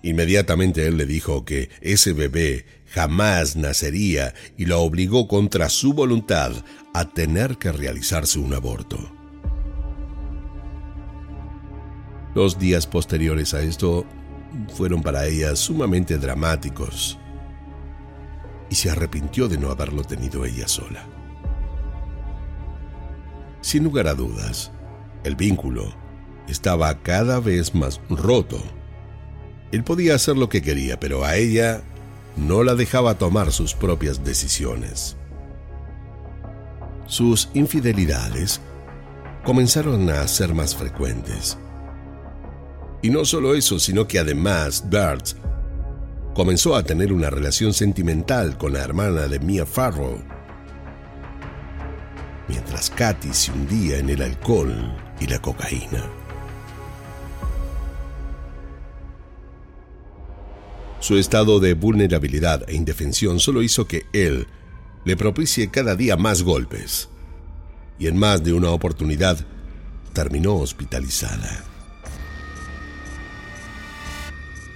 Inmediatamente 0.01 0.85
él 0.87 0.97
le 0.97 1.05
dijo 1.05 1.45
que 1.45 1.69
ese 1.81 2.13
bebé 2.13 2.65
jamás 2.87 3.55
nacería 3.55 4.33
y 4.55 4.65
la 4.65 4.77
obligó 4.77 5.27
contra 5.27 5.69
su 5.69 5.93
voluntad 5.93 6.53
a 6.93 7.09
tener 7.09 7.57
que 7.57 7.71
realizarse 7.71 8.37
un 8.37 8.53
aborto. 8.53 9.14
Los 12.35 12.59
días 12.59 12.85
posteriores 12.85 13.53
a 13.53 13.61
esto 13.61 14.05
fueron 14.73 15.01
para 15.01 15.25
ella 15.25 15.55
sumamente 15.55 16.17
dramáticos 16.17 17.17
y 18.69 18.75
se 18.75 18.89
arrepintió 18.89 19.47
de 19.47 19.57
no 19.57 19.69
haberlo 19.69 20.03
tenido 20.03 20.43
ella 20.43 20.67
sola. 20.67 21.07
Sin 23.61 23.85
lugar 23.85 24.07
a 24.09 24.15
dudas, 24.15 24.69
el 25.23 25.37
vínculo 25.37 25.95
estaba 26.49 26.93
cada 27.01 27.39
vez 27.39 27.73
más 27.73 28.01
roto. 28.09 28.61
Él 29.71 29.85
podía 29.85 30.15
hacer 30.15 30.35
lo 30.35 30.49
que 30.49 30.61
quería, 30.61 30.99
pero 30.99 31.23
a 31.23 31.37
ella 31.37 31.83
no 32.35 32.65
la 32.65 32.75
dejaba 32.75 33.17
tomar 33.17 33.53
sus 33.53 33.73
propias 33.73 34.25
decisiones. 34.25 35.15
Sus 37.05 37.49
infidelidades 37.53 38.59
comenzaron 39.45 40.09
a 40.09 40.27
ser 40.27 40.53
más 40.53 40.75
frecuentes 40.75 41.57
y 43.01 43.09
no 43.09 43.25
solo 43.25 43.55
eso, 43.55 43.79
sino 43.79 44.07
que 44.07 44.19
además 44.19 44.89
Dart 44.89 45.27
comenzó 46.33 46.75
a 46.75 46.83
tener 46.83 47.13
una 47.13 47.29
relación 47.29 47.73
sentimental 47.73 48.57
con 48.57 48.73
la 48.73 48.83
hermana 48.83 49.27
de 49.27 49.39
Mia 49.39 49.65
Farrow. 49.65 50.21
Mientras 52.47 52.89
Katy 52.89 53.33
se 53.33 53.51
hundía 53.51 53.97
en 53.97 54.09
el 54.09 54.21
alcohol 54.21 54.93
y 55.19 55.27
la 55.27 55.41
cocaína. 55.41 56.03
Su 60.99 61.17
estado 61.17 61.59
de 61.59 61.75
vulnerabilidad 61.75 62.67
e 62.67 62.75
indefensión 62.75 63.39
solo 63.39 63.61
hizo 63.61 63.87
que 63.87 64.07
él 64.11 64.47
le 65.05 65.15
propicie 65.15 65.69
cada 65.69 65.95
día 65.95 66.17
más 66.17 66.41
golpes. 66.41 67.09
Y 67.99 68.07
en 68.07 68.17
más 68.17 68.43
de 68.43 68.53
una 68.53 68.71
oportunidad 68.71 69.37
terminó 70.13 70.55
hospitalizada. 70.55 71.74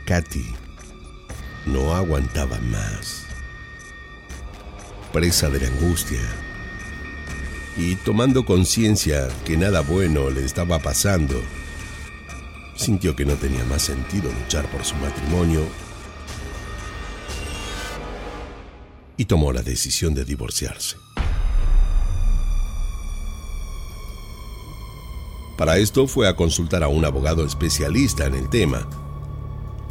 Katy 0.10 0.44
no 1.68 1.94
aguantaba 1.94 2.58
más. 2.62 3.28
Presa 5.14 5.52
de 5.52 5.60
la 5.60 5.68
angustia 5.68 6.20
y 7.78 7.94
tomando 7.94 8.44
conciencia 8.44 9.28
que 9.46 9.56
nada 9.56 9.82
bueno 9.82 10.32
le 10.32 10.44
estaba 10.44 10.80
pasando, 10.80 11.40
sintió 12.76 13.16
que 13.16 13.24
no 13.24 13.36
tenía 13.36 13.64
más 13.66 13.84
sentido 13.84 14.32
luchar 14.32 14.66
por 14.72 14.84
su 14.84 14.96
matrimonio 14.96 15.62
y 19.16 19.26
tomó 19.26 19.54
la 19.54 19.62
decisión 19.62 20.16
de 20.16 20.26
divorciarse. 20.26 20.98
Para 25.56 25.78
esto 25.78 26.08
fue 26.08 26.28
a 26.28 26.36
consultar 26.36 26.82
a 26.82 26.88
un 26.88 27.06
abogado 27.06 27.46
especialista 27.46 28.26
en 28.26 28.34
el 28.34 28.50
tema, 28.50 28.88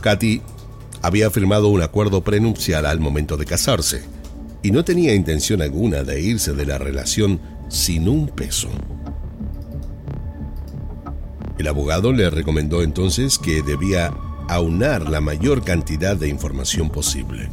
Katy 0.00 0.42
había 1.02 1.30
firmado 1.30 1.68
un 1.68 1.82
acuerdo 1.82 2.22
prenupcial 2.22 2.86
al 2.86 3.00
momento 3.00 3.36
de 3.36 3.46
casarse 3.46 4.04
y 4.62 4.70
no 4.70 4.84
tenía 4.84 5.14
intención 5.14 5.62
alguna 5.62 6.02
de 6.02 6.20
irse 6.20 6.52
de 6.54 6.66
la 6.66 6.78
relación 6.78 7.40
sin 7.68 8.08
un 8.08 8.28
peso. 8.28 8.68
El 11.58 11.66
abogado 11.66 12.12
le 12.12 12.30
recomendó 12.30 12.82
entonces 12.82 13.38
que 13.38 13.62
debía 13.62 14.12
aunar 14.48 15.08
la 15.10 15.20
mayor 15.20 15.64
cantidad 15.64 16.16
de 16.16 16.28
información 16.28 16.88
posible. 16.88 17.50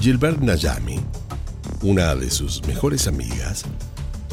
Gilbert 0.00 0.40
Nayami, 0.40 1.00
una 1.82 2.14
de 2.14 2.30
sus 2.30 2.64
mejores 2.66 3.08
amigas, 3.08 3.64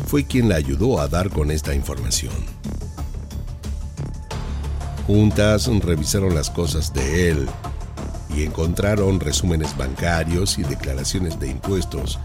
fue 0.08 0.26
quien 0.26 0.50
la 0.50 0.56
ayudó 0.56 1.00
a 1.00 1.08
dar 1.08 1.30
con 1.30 1.52
esta 1.52 1.74
información. 1.74 2.53
Juntas 5.08 5.68
revisaron 5.82 6.34
las 6.34 6.50
cosas 6.50 6.94
de 6.94 7.30
él 7.30 7.50
y 8.36 8.44
encontraron 8.44 9.20
resúmenes 9.20 9.76
bancarios 9.76 10.58
y 10.58 10.64
declaraciones 10.64 11.40
de 11.40 11.50
impuestos 11.50 12.20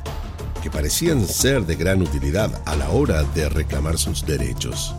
que 0.62 0.70
parecían 0.70 1.26
ser 1.26 1.66
de 1.66 1.76
gran 1.76 2.02
utilidad 2.02 2.50
a 2.66 2.76
la 2.76 2.90
hora 2.90 3.22
de 3.22 3.48
reclamar 3.48 3.98
sus 3.98 4.24
derechos. 4.24 4.94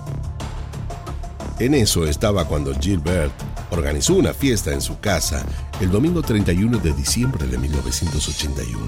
En 1.59 1.73
eso 1.73 2.05
estaba 2.05 2.45
cuando 2.45 2.73
Gilbert 2.77 3.33
organizó 3.71 4.15
una 4.15 4.33
fiesta 4.33 4.73
en 4.73 4.81
su 4.81 4.99
casa 4.99 5.45
el 5.79 5.91
domingo 5.91 6.21
31 6.21 6.77
de 6.79 6.93
diciembre 6.93 7.47
de 7.47 7.57
1981. 7.57 8.79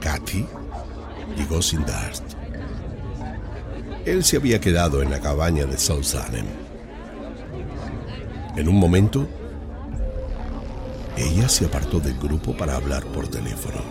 Katy 0.00 0.46
llegó 1.36 1.60
sin 1.62 1.84
Dart. 1.84 2.39
Él 4.04 4.24
se 4.24 4.36
había 4.36 4.60
quedado 4.60 5.02
en 5.02 5.10
la 5.10 5.20
cabaña 5.20 5.66
de 5.66 5.78
South 5.78 6.04
Salem. 6.04 6.46
En 8.56 8.68
un 8.68 8.76
momento, 8.76 9.28
ella 11.16 11.48
se 11.48 11.66
apartó 11.66 12.00
del 12.00 12.18
grupo 12.18 12.56
para 12.56 12.76
hablar 12.76 13.04
por 13.06 13.28
teléfono. 13.28 13.82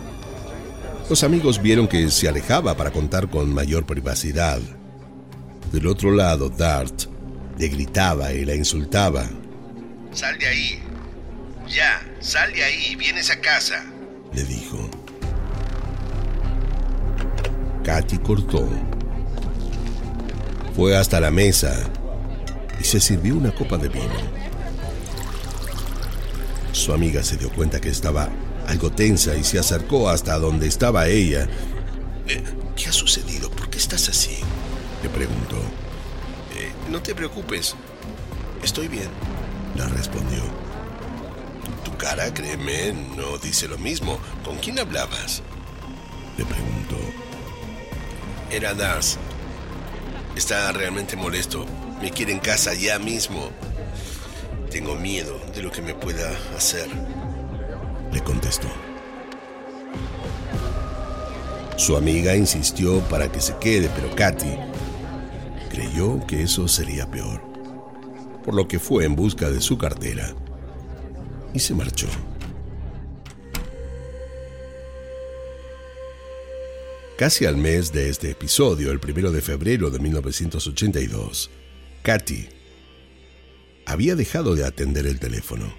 Los 1.08 1.24
amigos 1.24 1.60
vieron 1.62 1.88
que 1.88 2.10
se 2.10 2.28
alejaba 2.28 2.76
para 2.76 2.90
contar 2.90 3.28
con 3.28 3.52
mayor 3.52 3.84
privacidad. 3.84 4.60
Del 5.72 5.86
otro 5.86 6.12
lado, 6.12 6.48
Dart 6.48 7.04
Le 7.58 7.68
gritaba 7.68 8.32
y 8.32 8.44
la 8.44 8.54
insultaba. 8.54 9.28
Sal 10.12 10.38
de 10.38 10.46
ahí. 10.46 10.82
Ya, 11.68 12.00
sal 12.20 12.52
de 12.52 12.64
ahí, 12.64 12.96
vienes 12.96 13.30
a 13.30 13.40
casa. 13.40 13.84
Le 14.32 14.44
dijo. 14.44 14.88
Katy 17.84 18.18
cortó. 18.18 18.68
Fue 20.80 20.96
hasta 20.96 21.20
la 21.20 21.30
mesa 21.30 21.76
y 22.80 22.84
se 22.84 23.00
sirvió 23.00 23.36
una 23.36 23.54
copa 23.54 23.76
de 23.76 23.90
vino. 23.90 24.14
Su 26.72 26.94
amiga 26.94 27.22
se 27.22 27.36
dio 27.36 27.52
cuenta 27.52 27.82
que 27.82 27.90
estaba 27.90 28.30
algo 28.66 28.90
tensa 28.90 29.36
y 29.36 29.44
se 29.44 29.58
acercó 29.58 30.08
hasta 30.08 30.38
donde 30.38 30.66
estaba 30.66 31.06
ella. 31.06 31.46
Eh, 32.26 32.42
¿Qué 32.76 32.86
ha 32.86 32.92
sucedido? 32.92 33.50
¿Por 33.50 33.68
qué 33.68 33.76
estás 33.76 34.08
así? 34.08 34.38
Le 35.02 35.10
preguntó. 35.10 35.56
Eh, 36.56 36.72
no 36.88 37.02
te 37.02 37.14
preocupes. 37.14 37.74
Estoy 38.62 38.88
bien. 38.88 39.10
La 39.76 39.86
respondió. 39.86 40.40
Tu 41.84 41.94
cara, 41.98 42.32
créeme, 42.32 42.94
no 43.18 43.36
dice 43.36 43.68
lo 43.68 43.76
mismo. 43.76 44.18
¿Con 44.42 44.56
quién 44.56 44.78
hablabas? 44.78 45.42
Le 46.38 46.44
preguntó. 46.46 46.96
Era 48.50 48.72
Dars. 48.72 49.18
Está 50.36 50.72
realmente 50.72 51.16
molesto. 51.16 51.66
Me 52.00 52.10
quiere 52.10 52.32
en 52.32 52.38
casa 52.38 52.74
ya 52.74 52.98
mismo. 52.98 53.50
Tengo 54.70 54.94
miedo 54.94 55.38
de 55.54 55.62
lo 55.62 55.70
que 55.70 55.82
me 55.82 55.94
pueda 55.94 56.30
hacer. 56.56 56.88
Le 58.12 58.22
contestó. 58.22 58.68
Su 61.76 61.96
amiga 61.96 62.36
insistió 62.36 63.00
para 63.08 63.32
que 63.32 63.40
se 63.40 63.56
quede, 63.56 63.90
pero 63.94 64.14
Katy 64.14 64.54
creyó 65.70 66.26
que 66.26 66.42
eso 66.42 66.68
sería 66.68 67.10
peor, 67.10 67.40
por 68.44 68.54
lo 68.54 68.68
que 68.68 68.78
fue 68.78 69.04
en 69.06 69.16
busca 69.16 69.48
de 69.50 69.60
su 69.60 69.78
cartera 69.78 70.34
y 71.54 71.58
se 71.58 71.74
marchó. 71.74 72.08
Casi 77.20 77.44
al 77.44 77.58
mes 77.58 77.92
de 77.92 78.08
este 78.08 78.30
episodio, 78.30 78.90
el 78.92 78.98
primero 78.98 79.30
de 79.30 79.42
febrero 79.42 79.90
de 79.90 79.98
1982, 79.98 81.50
Katy 82.00 82.48
había 83.84 84.16
dejado 84.16 84.54
de 84.54 84.64
atender 84.64 85.06
el 85.06 85.20
teléfono. 85.20 85.70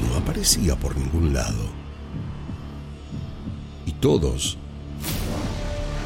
No 0.00 0.14
aparecía 0.14 0.76
por 0.76 0.96
ningún 0.96 1.34
lado. 1.34 1.72
Y 3.84 3.90
todos 3.94 4.56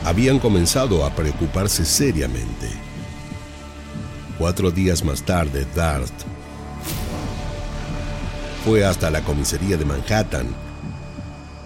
habían 0.07 0.38
comenzado 0.38 1.05
a 1.05 1.14
preocuparse 1.14 1.85
seriamente. 1.85 2.70
Cuatro 4.38 4.70
días 4.70 5.05
más 5.05 5.22
tarde, 5.26 5.66
Dart 5.76 6.14
fue 8.64 8.83
hasta 8.83 9.11
la 9.11 9.20
comisaría 9.20 9.76
de 9.76 9.85
Manhattan 9.85 10.70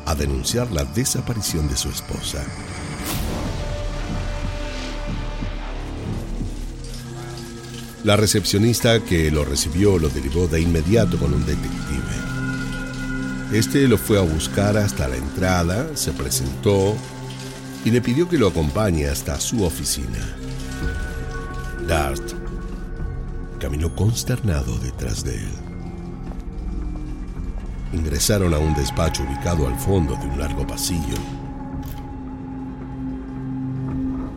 a 0.07 0.15
denunciar 0.15 0.71
la 0.71 0.85
desaparición 0.85 1.69
de 1.69 1.77
su 1.77 1.89
esposa. 1.89 2.45
La 8.05 8.17
recepcionista 8.17 9.01
que 9.01 9.31
lo 9.31 9.47
recibió 9.47 9.99
lo 9.99 10.11
derivó 10.11 10.47
de 10.47 10.61
inmediato 10.61 11.19
con 11.19 11.33
un 11.33 11.47
detective. 11.47 12.03
Este 13.53 13.89
lo 13.89 13.97
fue 13.97 14.19
a 14.19 14.23
buscar 14.23 14.77
hasta 14.77 15.09
la 15.09 15.17
entrada, 15.17 15.87
se 15.95 16.13
presentó 16.13 16.95
y 17.85 17.91
le 17.91 18.03
pidió 18.03 18.29
que 18.29 18.37
lo 18.37 18.49
acompañe 18.49 19.07
hasta 19.07 19.41
su 19.41 19.65
oficina. 19.65 20.37
Dart 21.87 22.33
caminó 23.59 23.95
consternado 23.95 24.79
detrás 24.79 25.25
de 25.25 25.37
él. 25.37 25.74
Ingresaron 27.93 28.55
a 28.55 28.59
un 28.59 28.75
despacho 28.75 29.23
ubicado 29.23 29.67
al 29.67 29.79
fondo 29.79 30.17
de 30.17 30.27
un 30.27 30.39
largo 30.39 30.67
pasillo. 30.67 31.17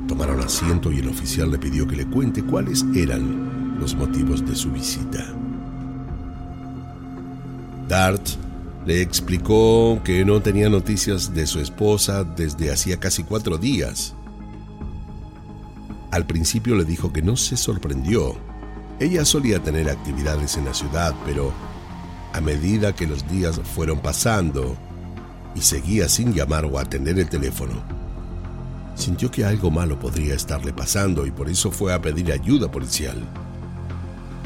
Tomaron 0.08 0.40
asiento 0.42 0.92
y 0.92 1.00
el 1.00 1.08
oficial 1.08 1.52
le 1.52 1.58
pidió 1.58 1.88
que 1.88 1.96
le 1.96 2.06
cuente 2.06 2.44
cuáles 2.44 2.86
eran 2.96 3.80
los 3.80 3.96
motivos 3.96 4.46
de 4.46 4.56
su 4.56 4.72
visita. 4.72 5.26
Dart 7.88 8.28
le 8.86 9.02
explicó 9.02 10.00
que 10.04 10.24
no 10.24 10.42
tenía 10.42 10.70
noticias 10.70 11.34
de 11.34 11.46
su 11.46 11.60
esposa 11.60 12.24
desde 12.24 12.72
hacía 12.72 13.00
casi 13.00 13.24
cuatro 13.24 13.58
días. 13.58 14.16
Al 16.12 16.26
principio 16.26 16.76
le 16.76 16.86
dijo 16.86 17.12
que 17.12 17.22
no 17.22 17.36
se 17.36 17.58
sorprendió. 17.58 18.36
Ella 19.00 19.26
solía 19.26 19.60
tener 19.60 19.90
actividades 19.90 20.56
en 20.58 20.66
la 20.66 20.74
ciudad, 20.74 21.14
pero 21.26 21.52
a 22.34 22.42
medida 22.42 22.96
que 22.96 23.08
los 23.08 23.28
días 23.30 23.60
fueron 23.76 24.00
pasando 24.00 24.76
y 25.56 25.62
seguía 25.62 26.08
sin 26.08 26.34
llamar 26.34 26.66
o 26.66 26.78
atender 26.78 27.18
el 27.20 27.30
teléfono, 27.30 27.74
sintió 28.96 29.32
que 29.32 29.46
algo 29.46 29.72
malo 29.72 30.00
podría 30.00 30.36
estarle 30.36 30.74
pasando 30.74 31.26
y 31.26 31.32
por 31.32 31.50
eso 31.50 31.72
fue 31.72 31.94
a 31.94 32.02
pedir 32.02 32.32
ayuda 32.32 32.70
policial. 32.70 33.18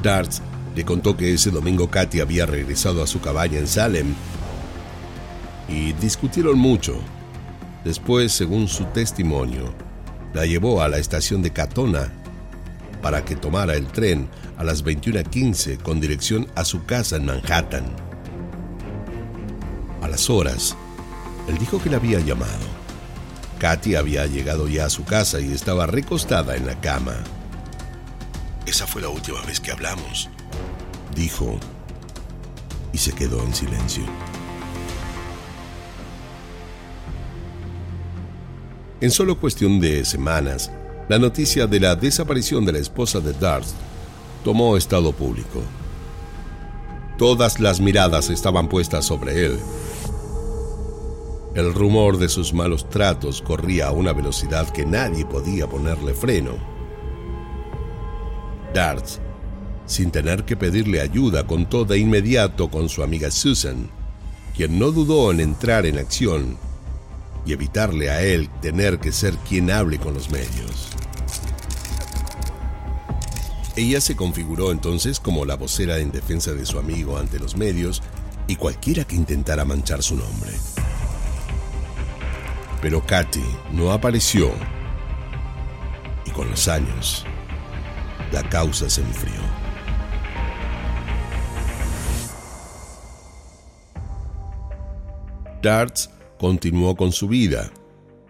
Darts 0.02 0.42
le 0.76 0.86
contó 0.86 1.18
que 1.18 1.34
ese 1.34 1.52
domingo 1.52 1.90
Katy 1.90 2.22
había 2.22 2.46
regresado 2.46 3.04
a 3.04 3.08
su 3.08 3.20
cabaña 3.20 3.60
en 3.60 3.68
Salem 3.68 4.14
y 5.68 5.94
discutieron 5.94 6.58
mucho. 6.58 6.96
Después, 7.84 8.32
según 8.32 8.68
su 8.68 8.86
testimonio, 8.86 9.74
la 10.34 10.46
llevó 10.46 10.82
a 10.82 10.88
la 10.88 10.98
estación 10.98 11.42
de 11.42 11.52
Katona 11.52 12.12
para 13.02 13.26
que 13.26 13.36
tomara 13.36 13.76
el 13.76 13.88
tren 13.88 14.30
a 14.58 14.64
las 14.64 14.84
21.15 14.84 15.82
con 15.82 16.00
dirección 16.00 16.48
a 16.56 16.64
su 16.66 16.86
casa 16.86 17.18
en 17.18 17.26
Manhattan. 17.26 17.86
A 20.02 20.08
las 20.08 20.30
horas, 20.30 20.76
él 21.48 21.58
dijo 21.58 21.82
que 21.82 21.90
la 21.90 21.98
había 21.98 22.20
llamado. 22.20 22.82
Katy 23.60 23.96
había 23.96 24.26
llegado 24.26 24.68
ya 24.68 24.86
a 24.86 24.90
su 24.90 25.04
casa 25.04 25.40
y 25.40 25.52
estaba 25.52 25.86
recostada 25.86 26.56
en 26.56 26.66
la 26.66 26.80
cama. 26.82 27.16
Esa 28.66 28.88
fue 28.88 29.02
la 29.02 29.10
última 29.10 29.42
vez 29.42 29.60
que 29.60 29.72
hablamos, 29.72 30.30
dijo, 31.16 31.60
y 32.94 32.98
se 32.98 33.14
quedó 33.14 33.44
en 33.44 33.54
silencio. 33.54 34.04
En 39.02 39.10
solo 39.10 39.40
cuestión 39.40 39.80
de 39.80 40.06
semanas, 40.06 40.72
la 41.12 41.20
noticia 41.20 41.68
de 41.68 41.78
la 41.78 41.94
desaparición 41.98 42.64
de 42.66 42.72
la 42.72 42.80
esposa 42.80 43.20
de 43.20 43.34
Darth 43.34 43.68
tomó 44.46 44.78
estado 44.78 45.12
público. 45.12 45.62
Todas 47.18 47.60
las 47.60 47.82
miradas 47.82 48.30
estaban 48.30 48.70
puestas 48.70 49.04
sobre 49.04 49.46
él. 49.46 49.60
El 51.54 51.74
rumor 51.74 52.18
de 52.18 52.30
sus 52.30 52.54
malos 52.54 52.88
tratos 52.88 53.42
corría 53.42 53.90
a 53.90 53.92
una 53.92 54.14
velocidad 54.14 54.70
que 54.70 54.86
nadie 54.86 55.26
podía 55.26 55.68
ponerle 55.68 56.14
freno. 56.14 56.54
Darts, 58.74 59.20
sin 59.86 60.12
tener 60.12 60.46
que 60.46 60.56
pedirle 60.56 61.02
ayuda, 61.02 61.46
contó 61.46 61.84
de 61.84 61.98
inmediato 61.98 62.70
con 62.70 62.88
su 62.88 63.04
amiga 63.04 63.32
Susan, 63.32 63.90
quien 64.56 64.80
no 64.80 64.92
dudó 64.92 65.30
en 65.34 65.42
entrar 65.42 65.86
en 65.86 65.98
acción 65.98 66.58
y 67.46 67.52
evitarle 67.52 68.10
a 68.10 68.24
él 68.24 68.50
tener 68.62 68.98
que 69.00 69.12
ser 69.12 69.36
quien 69.50 69.72
hable 69.72 69.98
con 70.00 70.14
los 70.14 70.30
medios. 70.30 71.01
Ella 73.76 74.02
se 74.02 74.16
configuró 74.16 74.72
entonces 74.72 75.20
como 75.20 75.46
la 75.46 75.56
vocera 75.56 76.00
en 76.00 76.12
defensa 76.12 76.52
de 76.52 76.66
su 76.66 76.78
amigo 76.78 77.18
ante 77.18 77.40
los 77.40 77.56
medios 77.56 78.02
y 78.48 78.58
cualquiera 78.58 79.06
que 79.06 79.16
intentara 79.16 79.64
manchar 79.64 80.04
su 80.04 80.16
nombre. 80.16 80.52
Pero 82.82 83.06
Katy 83.06 83.44
no 83.72 83.92
apareció 83.92 84.52
y 86.26 86.32
con 86.32 86.50
los 86.50 86.68
años 86.68 87.26
la 88.32 88.48
causa 88.50 88.90
se 88.90 89.02
enfrió. 89.02 89.40
Darts 95.62 96.10
continuó 96.40 96.96
con 96.96 97.12
su 97.12 97.28
vida. 97.28 97.72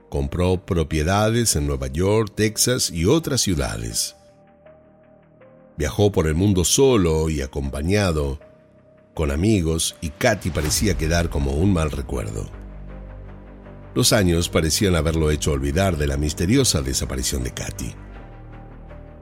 Compró 0.10 0.66
propiedades 0.66 1.56
en 1.56 1.66
Nueva 1.66 1.88
York, 1.88 2.34
Texas 2.36 2.92
y 2.92 3.06
otras 3.06 3.42
ciudades. 3.42 4.16
Viajó 5.78 6.12
por 6.12 6.28
el 6.28 6.36
mundo 6.36 6.64
solo 6.64 7.30
y 7.30 7.42
acompañado, 7.42 8.40
con 9.14 9.32
amigos, 9.32 9.96
y 10.02 10.10
Katy 10.10 10.52
parecía 10.52 10.98
quedar 10.98 11.30
como 11.30 11.52
un 11.52 11.74
mal 11.74 11.92
recuerdo. 11.92 12.50
Los 13.94 14.14
años 14.14 14.48
parecían 14.50 14.96
haberlo 14.96 15.32
hecho 15.32 15.52
olvidar 15.52 15.98
de 15.98 16.08
la 16.08 16.18
misteriosa 16.18 16.82
desaparición 16.82 17.44
de 17.44 17.52
Katy 17.52 17.96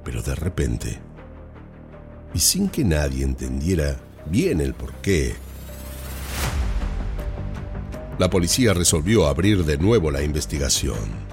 pero 0.09 0.23
de 0.23 0.33
repente, 0.33 0.99
y 2.33 2.39
sin 2.39 2.67
que 2.69 2.83
nadie 2.83 3.23
entendiera 3.23 3.99
bien 4.25 4.59
el 4.59 4.73
porqué, 4.73 5.35
la 8.17 8.29
policía 8.29 8.73
resolvió 8.73 9.27
abrir 9.27 9.63
de 9.65 9.77
nuevo 9.77 10.09
la 10.09 10.23
investigación. 10.23 11.29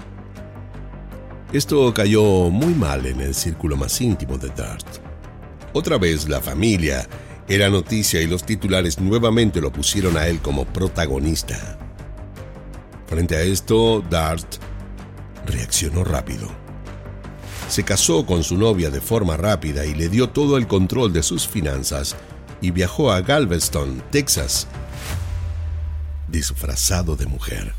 Esto 1.51 1.91
cayó 1.93 2.51
muy 2.51 2.75
mal 2.75 3.07
en 3.07 3.19
el 3.19 3.33
círculo 3.33 3.75
más 3.77 3.99
íntimo 3.99 4.37
de 4.37 4.49
Dart. 4.49 5.06
Otra 5.77 5.99
vez 5.99 6.27
la 6.27 6.41
familia 6.41 7.07
era 7.47 7.69
noticia 7.69 8.19
y 8.19 8.25
los 8.25 8.43
titulares 8.43 8.99
nuevamente 8.99 9.61
lo 9.61 9.71
pusieron 9.71 10.17
a 10.17 10.25
él 10.25 10.39
como 10.39 10.65
protagonista. 10.65 11.77
Frente 13.05 13.35
a 13.35 13.43
esto, 13.43 14.03
Dart 14.09 14.55
reaccionó 15.45 16.03
rápido. 16.03 16.49
Se 17.69 17.83
casó 17.83 18.25
con 18.25 18.43
su 18.43 18.57
novia 18.57 18.89
de 18.89 19.01
forma 19.01 19.37
rápida 19.37 19.85
y 19.85 19.93
le 19.93 20.09
dio 20.09 20.29
todo 20.29 20.57
el 20.57 20.65
control 20.65 21.13
de 21.13 21.21
sus 21.21 21.47
finanzas 21.47 22.15
y 22.59 22.71
viajó 22.71 23.11
a 23.11 23.21
Galveston, 23.21 24.01
Texas, 24.09 24.65
disfrazado 26.27 27.15
de 27.15 27.27
mujer. 27.27 27.75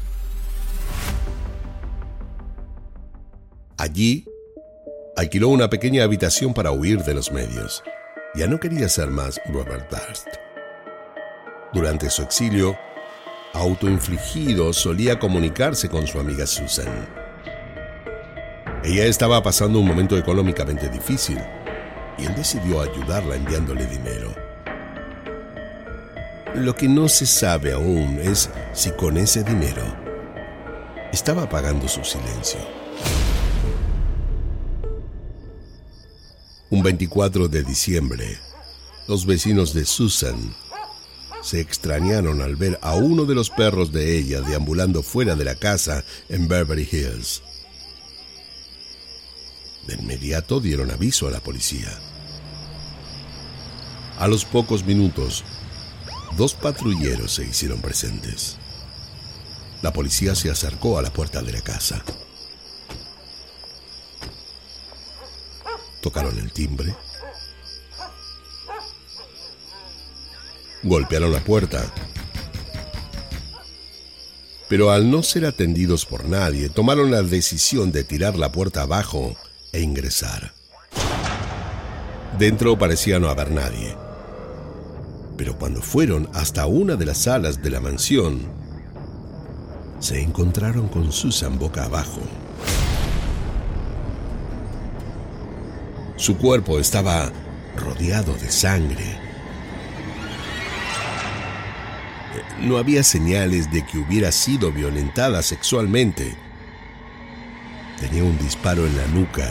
Allí, 3.76 4.24
alquiló 5.18 5.48
una 5.48 5.68
pequeña 5.68 6.04
habitación 6.04 6.54
para 6.54 6.70
huir 6.70 7.02
de 7.02 7.12
los 7.12 7.32
medios. 7.32 7.82
Ya 8.36 8.46
no 8.46 8.60
quería 8.60 8.88
ser 8.88 9.08
más 9.08 9.40
Robert 9.46 9.90
Darst. 9.90 10.28
Durante 11.72 12.08
su 12.08 12.22
exilio, 12.22 12.78
autoinfligido, 13.52 14.72
solía 14.72 15.18
comunicarse 15.18 15.88
con 15.88 16.06
su 16.06 16.20
amiga 16.20 16.46
Susan. 16.46 17.08
Ella 18.84 19.06
estaba 19.06 19.42
pasando 19.42 19.80
un 19.80 19.88
momento 19.88 20.16
económicamente 20.16 20.88
difícil 20.88 21.40
y 22.16 22.26
él 22.26 22.36
decidió 22.36 22.80
ayudarla 22.80 23.34
enviándole 23.34 23.86
dinero. 23.86 24.32
Lo 26.54 26.76
que 26.76 26.86
no 26.86 27.08
se 27.08 27.26
sabe 27.26 27.72
aún 27.72 28.20
es 28.22 28.50
si 28.72 28.92
con 28.92 29.16
ese 29.16 29.42
dinero 29.42 29.82
estaba 31.10 31.48
pagando 31.48 31.88
su 31.88 32.04
silencio. 32.04 32.87
Un 36.70 36.82
24 36.82 37.48
de 37.48 37.64
diciembre, 37.64 38.38
los 39.06 39.24
vecinos 39.24 39.72
de 39.72 39.86
Susan 39.86 40.54
se 41.42 41.60
extrañaron 41.60 42.42
al 42.42 42.56
ver 42.56 42.78
a 42.82 42.94
uno 42.94 43.24
de 43.24 43.34
los 43.34 43.48
perros 43.48 43.90
de 43.90 44.18
ella 44.18 44.42
deambulando 44.42 45.02
fuera 45.02 45.34
de 45.34 45.46
la 45.46 45.54
casa 45.54 46.04
en 46.28 46.46
Beverly 46.46 46.86
Hills. 46.90 47.42
De 49.86 49.94
inmediato 49.94 50.60
dieron 50.60 50.90
aviso 50.90 51.26
a 51.26 51.30
la 51.30 51.40
policía. 51.40 51.88
A 54.18 54.28
los 54.28 54.44
pocos 54.44 54.84
minutos, 54.84 55.44
dos 56.36 56.52
patrulleros 56.52 57.32
se 57.32 57.44
hicieron 57.44 57.80
presentes. 57.80 58.58
La 59.80 59.94
policía 59.94 60.34
se 60.34 60.50
acercó 60.50 60.98
a 60.98 61.02
la 61.02 61.14
puerta 61.14 61.40
de 61.40 61.52
la 61.52 61.62
casa. 61.62 62.04
Tocaron 66.00 66.38
el 66.38 66.52
timbre. 66.52 66.94
Golpearon 70.82 71.32
la 71.32 71.40
puerta. 71.40 71.84
Pero 74.68 74.90
al 74.90 75.10
no 75.10 75.22
ser 75.22 75.46
atendidos 75.46 76.04
por 76.04 76.26
nadie, 76.26 76.68
tomaron 76.68 77.10
la 77.10 77.22
decisión 77.22 77.90
de 77.90 78.04
tirar 78.04 78.36
la 78.36 78.52
puerta 78.52 78.82
abajo 78.82 79.34
e 79.72 79.80
ingresar. 79.80 80.52
Dentro 82.38 82.78
parecía 82.78 83.18
no 83.18 83.28
haber 83.28 83.50
nadie. 83.50 83.96
Pero 85.36 85.58
cuando 85.58 85.82
fueron 85.82 86.28
hasta 86.34 86.66
una 86.66 86.96
de 86.96 87.06
las 87.06 87.18
salas 87.18 87.62
de 87.62 87.70
la 87.70 87.80
mansión, 87.80 88.40
se 90.00 90.20
encontraron 90.20 90.88
con 90.88 91.12
Susan 91.12 91.58
boca 91.58 91.84
abajo. 91.84 92.20
Su 96.18 96.36
cuerpo 96.36 96.80
estaba 96.80 97.30
rodeado 97.76 98.34
de 98.34 98.50
sangre. 98.50 99.16
No 102.58 102.76
había 102.76 103.04
señales 103.04 103.70
de 103.70 103.86
que 103.86 103.98
hubiera 103.98 104.32
sido 104.32 104.72
violentada 104.72 105.42
sexualmente. 105.42 106.36
Tenía 108.00 108.24
un 108.24 108.36
disparo 108.36 108.84
en 108.84 108.96
la 108.96 109.06
nuca 109.06 109.48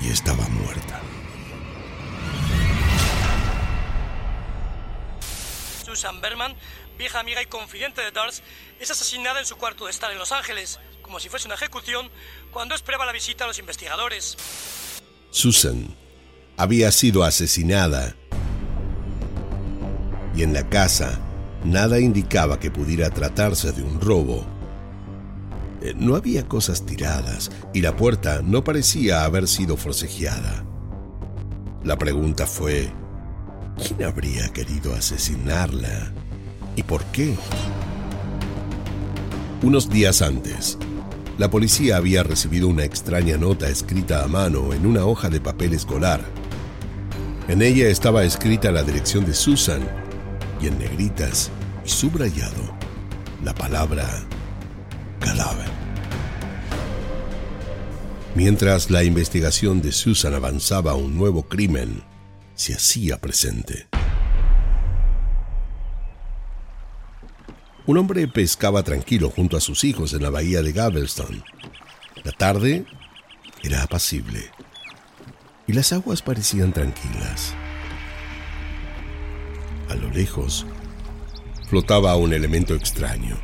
y 0.00 0.08
estaba 0.08 0.48
muerta. 0.48 1.02
Susan 5.84 6.22
Berman, 6.22 6.56
vieja 6.96 7.20
amiga 7.20 7.42
y 7.42 7.46
confidente 7.46 8.00
de 8.00 8.10
Dars, 8.10 8.42
es 8.80 8.90
asesinada 8.90 9.38
en 9.38 9.46
su 9.46 9.56
cuarto 9.56 9.84
de 9.84 9.90
estar 9.90 10.10
en 10.10 10.18
Los 10.18 10.32
Ángeles, 10.32 10.80
como 11.04 11.20
si 11.20 11.28
fuese 11.28 11.46
una 11.46 11.54
ejecución, 11.54 12.10
cuando 12.50 12.74
esperaba 12.74 13.06
la 13.06 13.12
visita 13.12 13.44
a 13.44 13.46
los 13.46 13.58
investigadores. 13.60 14.36
Susan 15.30 15.94
había 16.56 16.90
sido 16.90 17.22
asesinada 17.22 18.16
y 20.34 20.42
en 20.42 20.52
la 20.52 20.68
casa 20.68 21.20
nada 21.64 22.00
indicaba 22.00 22.58
que 22.58 22.70
pudiera 22.70 23.10
tratarse 23.10 23.72
de 23.72 23.82
un 23.82 24.00
robo. 24.00 24.44
Eh, 25.82 25.94
no 25.96 26.16
había 26.16 26.48
cosas 26.48 26.86
tiradas 26.86 27.50
y 27.72 27.80
la 27.80 27.96
puerta 27.96 28.40
no 28.42 28.64
parecía 28.64 29.24
haber 29.24 29.46
sido 29.46 29.76
forcejeada. 29.76 30.64
La 31.84 31.98
pregunta 31.98 32.46
fue, 32.46 32.90
¿quién 33.76 34.04
habría 34.04 34.48
querido 34.52 34.94
asesinarla? 34.94 36.12
¿Y 36.76 36.82
por 36.82 37.04
qué? 37.06 37.36
Unos 39.62 39.88
días 39.88 40.22
antes, 40.22 40.78
la 41.38 41.50
policía 41.50 41.96
había 41.96 42.22
recibido 42.22 42.68
una 42.68 42.84
extraña 42.84 43.36
nota 43.36 43.68
escrita 43.68 44.22
a 44.22 44.28
mano 44.28 44.72
en 44.72 44.86
una 44.86 45.04
hoja 45.04 45.28
de 45.30 45.40
papel 45.40 45.74
escolar. 45.74 46.20
En 47.48 47.60
ella 47.60 47.88
estaba 47.88 48.24
escrita 48.24 48.70
la 48.70 48.82
dirección 48.82 49.24
de 49.24 49.34
Susan 49.34 49.82
y 50.60 50.68
en 50.68 50.78
negritas 50.78 51.50
y 51.84 51.88
subrayado 51.88 52.74
la 53.42 53.54
palabra 53.54 54.08
cadáver. 55.20 55.68
Mientras 58.34 58.90
la 58.90 59.04
investigación 59.04 59.82
de 59.82 59.92
Susan 59.92 60.34
avanzaba, 60.34 60.94
un 60.94 61.16
nuevo 61.16 61.44
crimen 61.44 62.02
se 62.54 62.74
hacía 62.74 63.20
presente. 63.20 63.93
Un 67.86 67.98
hombre 67.98 68.26
pescaba 68.28 68.82
tranquilo 68.82 69.28
junto 69.28 69.58
a 69.58 69.60
sus 69.60 69.84
hijos 69.84 70.14
en 70.14 70.22
la 70.22 70.30
bahía 70.30 70.62
de 70.62 70.72
Galveston. 70.72 71.44
La 72.22 72.32
tarde 72.32 72.86
era 73.62 73.82
apacible 73.82 74.50
y 75.66 75.74
las 75.74 75.92
aguas 75.92 76.22
parecían 76.22 76.72
tranquilas. 76.72 77.52
A 79.90 79.96
lo 79.96 80.08
lejos 80.10 80.64
flotaba 81.68 82.16
un 82.16 82.32
elemento 82.32 82.74
extraño. 82.74 83.36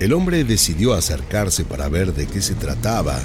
El 0.00 0.14
hombre 0.14 0.44
decidió 0.44 0.94
acercarse 0.94 1.66
para 1.66 1.90
ver 1.90 2.14
de 2.14 2.26
qué 2.26 2.40
se 2.40 2.54
trataba. 2.54 3.20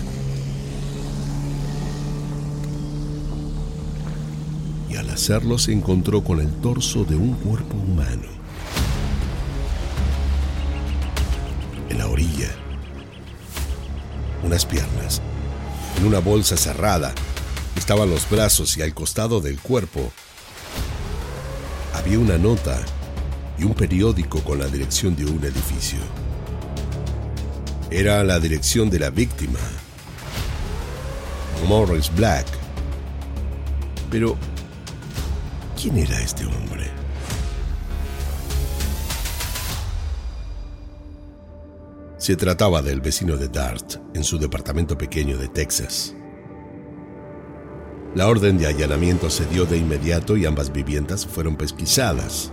Y 4.90 4.98
al 4.98 5.10
hacerlo 5.10 5.58
se 5.58 5.72
encontró 5.72 6.22
con 6.22 6.42
el 6.42 6.52
torso 6.56 7.06
de 7.06 7.16
un 7.16 7.36
cuerpo 7.36 7.78
humano. 7.78 8.43
En 11.94 12.00
la 12.00 12.08
orilla. 12.08 12.50
Unas 14.44 14.66
piernas. 14.66 15.22
En 15.98 16.08
una 16.08 16.20
bolsa 16.20 16.58
cerrada 16.58 17.14
estaban 17.78 18.10
los 18.10 18.28
brazos 18.30 18.76
y 18.78 18.82
al 18.82 18.94
costado 18.94 19.42
del 19.42 19.60
cuerpo 19.60 20.12
había 21.94 22.18
una 22.18 22.38
nota 22.38 22.80
y 23.60 23.64
un 23.64 23.76
periódico 23.76 24.44
con 24.44 24.58
la 24.58 24.68
dirección 24.68 25.16
de 25.16 25.26
un 25.26 25.44
edificio. 25.44 26.00
Era 27.92 28.24
la 28.24 28.40
dirección 28.40 28.90
de 28.90 28.98
la 28.98 29.12
víctima, 29.12 29.60
Morris 31.68 32.12
Black. 32.16 32.48
Pero, 34.10 34.36
¿quién 35.80 35.98
era 36.00 36.20
este 36.20 36.44
hombre? 36.46 36.93
Se 42.24 42.38
trataba 42.38 42.82
del 42.82 43.02
vecino 43.02 43.36
de 43.36 43.50
Dart 43.50 43.98
en 44.14 44.24
su 44.24 44.38
departamento 44.38 44.98
pequeño 44.98 45.38
de 45.38 45.50
Texas. 45.50 46.16
La 48.16 48.30
orden 48.30 48.58
de 48.58 48.66
allanamiento 48.66 49.30
se 49.30 49.46
dio 49.48 49.66
de 49.66 49.76
inmediato 49.76 50.38
y 50.38 50.46
ambas 50.46 50.72
viviendas 50.72 51.26
fueron 51.26 51.58
pesquisadas. 51.58 52.50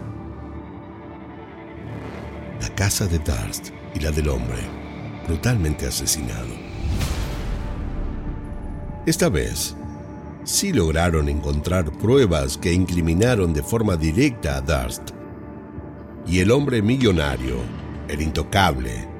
La 2.61 2.68
casa 2.74 3.06
de 3.06 3.20
Dart 3.20 3.68
y 3.94 4.00
la 4.00 4.11
del 4.11 4.30
hombre, 4.30 4.59
brutalmente 5.28 5.87
asesinado. 5.87 6.50
Esta 9.06 9.28
vez, 9.28 9.76
sí 10.42 10.72
lograron 10.72 11.28
encontrar 11.28 11.96
pruebas 11.96 12.59
que 12.59 12.72
incriminaron 12.72 13.52
de 13.52 13.62
forma 13.62 13.94
directa 13.94 14.56
a 14.56 14.62
Darst. 14.62 15.11
Y 16.26 16.40
el 16.40 16.50
hombre 16.50 16.83
millonario, 16.83 17.59
el 18.09 18.20
intocable, 18.20 19.19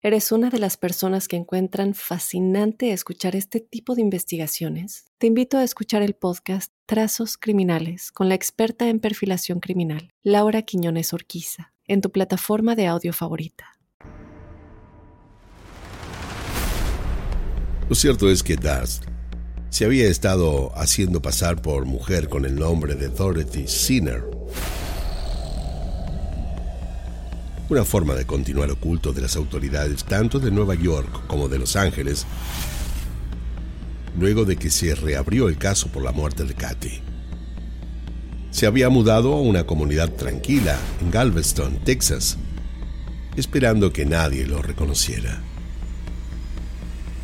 ¿Eres 0.00 0.30
una 0.30 0.48
de 0.48 0.60
las 0.60 0.76
personas 0.76 1.26
que 1.26 1.34
encuentran 1.34 1.92
fascinante 1.92 2.92
escuchar 2.92 3.34
este 3.34 3.58
tipo 3.58 3.96
de 3.96 4.00
investigaciones? 4.00 5.06
Te 5.18 5.26
invito 5.26 5.58
a 5.58 5.64
escuchar 5.64 6.02
el 6.02 6.14
podcast 6.14 6.72
Trazos 6.86 7.36
Criminales 7.36 8.12
con 8.12 8.28
la 8.28 8.36
experta 8.36 8.88
en 8.88 9.00
perfilación 9.00 9.58
criminal, 9.58 10.12
Laura 10.22 10.62
Quiñones 10.62 11.12
Orquiza, 11.12 11.72
en 11.84 12.00
tu 12.00 12.12
plataforma 12.12 12.76
de 12.76 12.86
audio 12.86 13.12
favorita. 13.12 13.76
Lo 17.88 17.96
cierto 17.96 18.30
es 18.30 18.44
que 18.44 18.54
Dust 18.54 19.02
se 19.68 19.84
había 19.84 20.06
estado 20.06 20.70
haciendo 20.76 21.20
pasar 21.20 21.60
por 21.60 21.86
mujer 21.86 22.28
con 22.28 22.44
el 22.44 22.54
nombre 22.54 22.94
de 22.94 23.08
Dorothy 23.08 23.66
Sinner 23.66 24.22
una 27.68 27.84
forma 27.84 28.14
de 28.14 28.26
continuar 28.26 28.70
oculto 28.70 29.12
de 29.12 29.20
las 29.20 29.36
autoridades 29.36 30.04
tanto 30.04 30.38
de 30.38 30.50
Nueva 30.50 30.74
York 30.74 31.26
como 31.26 31.48
de 31.48 31.58
Los 31.58 31.76
Ángeles, 31.76 32.26
luego 34.18 34.44
de 34.44 34.56
que 34.56 34.70
se 34.70 34.94
reabrió 34.94 35.48
el 35.48 35.58
caso 35.58 35.88
por 35.88 36.02
la 36.02 36.12
muerte 36.12 36.44
de 36.44 36.54
Katy. 36.54 37.00
Se 38.50 38.66
había 38.66 38.88
mudado 38.88 39.34
a 39.34 39.40
una 39.40 39.64
comunidad 39.64 40.10
tranquila 40.12 40.78
en 41.02 41.10
Galveston, 41.10 41.78
Texas, 41.84 42.38
esperando 43.36 43.92
que 43.92 44.06
nadie 44.06 44.46
lo 44.46 44.62
reconociera. 44.62 45.42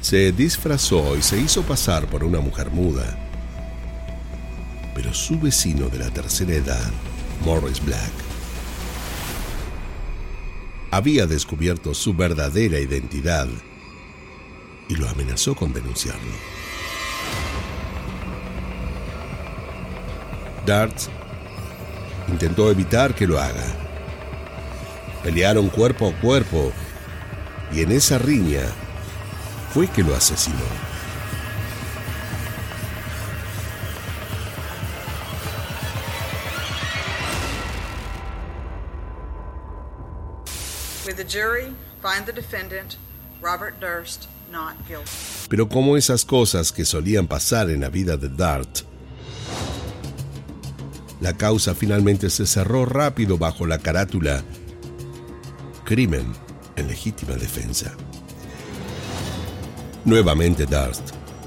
Se 0.03 0.31
disfrazó 0.33 1.17
y 1.17 1.23
se 1.23 1.41
hizo 1.41 1.63
pasar 1.63 2.07
por 2.07 2.23
una 2.23 2.41
mujer 2.41 2.71
muda, 2.71 3.19
pero 4.95 5.15
su 5.15 5.41
vecino 5.41 5.89
de 5.89 5.99
la 5.99 6.11
tercera 6.11 6.53
edad, 6.53 6.93
Morris 7.43 7.83
Black, 7.83 8.13
había 10.97 11.27
descubierto 11.27 11.93
su 11.93 12.15
verdadera 12.15 12.79
identidad 12.79 13.49
y 14.89 14.95
lo 14.95 15.09
amenazó 15.09 15.57
con 15.57 15.73
denunciarlo. 15.73 16.33
Dart 20.65 20.97
intentó 22.29 22.71
evitar 22.71 23.13
que 23.13 23.27
lo 23.27 23.41
haga. 23.41 23.67
Pelearon 25.25 25.69
cuerpo 25.69 26.09
a 26.09 26.21
cuerpo 26.21 26.73
y 27.73 27.81
en 27.81 27.91
esa 27.91 28.19
riña 28.19 28.63
fue 29.73 29.89
que 29.89 30.05
lo 30.05 30.15
asesinó. 30.15 30.94
Pero 45.49 45.69
como 45.69 45.97
esas 45.97 46.25
cosas 46.25 46.73
que 46.73 46.85
solían 46.85 47.27
pasar 47.27 47.71
en 47.71 47.81
la 47.83 47.91
vida 47.91 48.17
de 48.17 48.29
Dart, 48.29 48.81
la 51.21 51.37
causa 51.37 51.75
finalmente 51.75 52.31
se 52.31 52.47
cerró 52.47 52.87
rápido 52.87 53.39
bajo 53.39 53.67
la 53.67 53.79
carátula 53.79 54.43
Crimen 55.85 56.33
en 56.77 56.89
legítima 56.89 57.35
defensa. 57.35 57.93
Nuevamente 60.05 60.67
Dart 60.67 61.01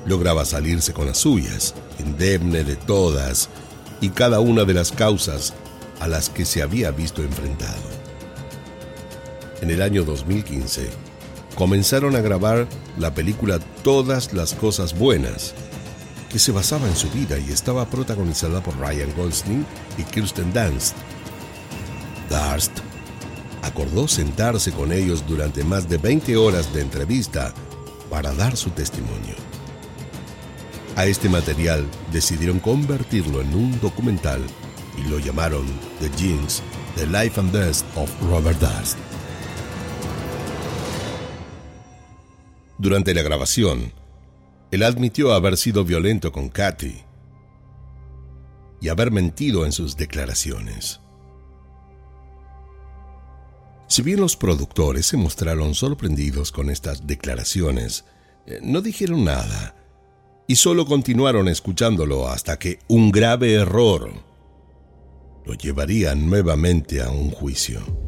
lograba 0.05 0.45
salirse 0.45 0.93
con 0.93 1.07
las 1.07 1.17
suyas, 1.17 1.73
indemne 1.99 2.63
de 2.63 2.75
todas 2.75 3.49
y 4.01 4.09
cada 4.09 4.39
una 4.39 4.63
de 4.63 4.73
las 4.73 4.91
causas 4.91 5.53
a 5.99 6.07
las 6.07 6.29
que 6.29 6.45
se 6.45 6.61
había 6.61 6.91
visto 6.91 7.23
enfrentado 7.23 7.96
en 9.61 9.71
el 9.71 9.81
año 9.81 10.03
2015, 10.03 10.89
comenzaron 11.55 12.15
a 12.15 12.21
grabar 12.21 12.67
la 12.97 13.13
película 13.13 13.59
Todas 13.83 14.33
las 14.33 14.53
Cosas 14.53 14.97
Buenas, 14.97 15.53
que 16.29 16.39
se 16.39 16.51
basaba 16.51 16.87
en 16.87 16.95
su 16.95 17.09
vida 17.09 17.37
y 17.39 17.51
estaba 17.51 17.89
protagonizada 17.89 18.61
por 18.61 18.77
Ryan 18.77 19.13
Gosling 19.15 19.65
y 19.97 20.03
Kirsten 20.03 20.53
Dunst. 20.53 20.95
Darst 22.29 22.79
acordó 23.61 24.07
sentarse 24.07 24.71
con 24.71 24.91
ellos 24.91 25.25
durante 25.27 25.63
más 25.63 25.89
de 25.89 25.97
20 25.97 26.37
horas 26.37 26.73
de 26.73 26.81
entrevista 26.81 27.53
para 28.09 28.33
dar 28.33 28.55
su 28.55 28.69
testimonio. 28.71 29.35
A 30.95 31.05
este 31.05 31.29
material 31.29 31.85
decidieron 32.11 32.59
convertirlo 32.59 33.41
en 33.41 33.53
un 33.53 33.79
documental 33.79 34.41
y 34.97 35.07
lo 35.09 35.19
llamaron 35.19 35.65
The 35.99 36.09
Jeans, 36.17 36.63
The 36.95 37.05
Life 37.05 37.39
and 37.39 37.51
Death 37.51 37.83
of 37.95 38.09
Robert 38.29 38.59
Darst. 38.59 39.06
Durante 42.77 43.13
la 43.13 43.23
grabación, 43.23 43.91
él 44.69 44.83
admitió 44.83 45.33
haber 45.33 45.57
sido 45.57 45.83
violento 45.83 46.31
con 46.31 46.49
Katy 46.49 46.95
y 48.81 48.89
haber 48.89 49.11
mentido 49.11 49.65
en 49.65 49.71
sus 49.71 49.97
declaraciones. 49.97 50.99
Si 53.87 54.01
bien 54.01 54.19
los 54.19 54.35
productores 54.35 55.05
se 55.07 55.17
mostraron 55.17 55.73
sorprendidos 55.73 56.51
con 56.51 56.69
estas 56.69 57.07
declaraciones, 57.07 58.05
eh, 58.45 58.59
no 58.61 58.81
dijeron 58.81 59.23
nada 59.23 59.75
y 60.45 60.57
solo 60.57 60.85
continuaron 60.85 61.47
escuchándolo 61.47 62.27
hasta 62.27 62.59
que 62.59 62.79
un 62.87 63.11
grave 63.11 63.53
error 63.53 64.11
lo 65.45 65.53
llevaría 65.53 66.13
nuevamente 66.13 67.01
a 67.01 67.09
un 67.09 67.31
juicio. 67.31 68.06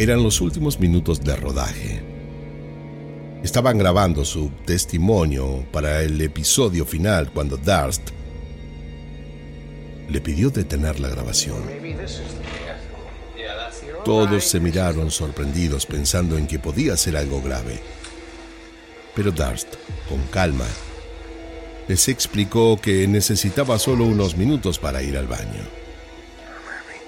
Eran 0.00 0.22
los 0.22 0.40
últimos 0.40 0.78
minutos 0.78 1.20
de 1.24 1.34
rodaje. 1.34 2.00
Estaban 3.42 3.78
grabando 3.78 4.24
su 4.24 4.48
testimonio 4.64 5.66
para 5.72 6.02
el 6.02 6.20
episodio 6.20 6.86
final 6.86 7.32
cuando 7.32 7.56
Darst 7.56 8.10
le 10.08 10.20
pidió 10.20 10.50
detener 10.50 11.00
la 11.00 11.08
grabación. 11.08 11.64
Todos 14.04 14.44
se 14.44 14.60
miraron 14.60 15.10
sorprendidos 15.10 15.84
pensando 15.84 16.38
en 16.38 16.46
que 16.46 16.60
podía 16.60 16.96
ser 16.96 17.16
algo 17.16 17.42
grave. 17.42 17.80
Pero 19.16 19.32
Darst, 19.32 19.74
con 20.08 20.22
calma, 20.30 20.68
les 21.88 22.06
explicó 22.06 22.80
que 22.80 23.08
necesitaba 23.08 23.80
solo 23.80 24.04
unos 24.04 24.36
minutos 24.36 24.78
para 24.78 25.02
ir 25.02 25.16
al 25.16 25.26
baño. 25.26 25.66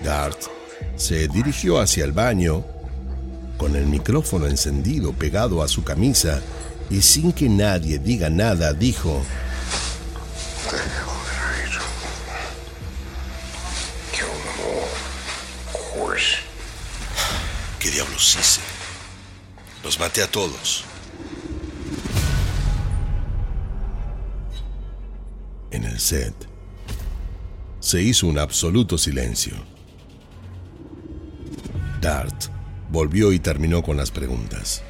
Darst 0.03 0.49
se 0.97 1.29
dirigió 1.29 1.79
hacia 1.79 2.05
el 2.05 2.11
baño 2.11 2.65
con 3.61 3.77
el 3.77 3.85
micrófono 3.85 4.47
encendido 4.47 5.13
pegado 5.13 5.63
a 5.63 5.69
su 5.69 5.85
camisa 5.85 6.41
y 6.89 7.03
sin 7.03 7.31
que 7.31 7.47
nadie 7.47 7.99
diga 7.99 8.31
nada 8.31 8.73
dijo... 8.73 9.23
¿Qué 17.79 17.91
diablos 17.91 18.37
hice? 18.41 18.63
Los 19.85 20.01
maté 20.01 20.23
a 20.23 20.31
todos. 20.31 20.85
En 25.71 25.85
el 25.85 26.01
set 26.01 26.35
se 27.81 28.01
hizo 28.01 28.27
un 28.27 28.39
absoluto 28.39 28.97
silencio. 28.97 29.55
Dart 32.01 32.60
volvió 32.91 33.33
y 33.33 33.39
terminó 33.39 33.83
con 33.83 33.97
las 33.97 34.11
preguntas. 34.11 34.83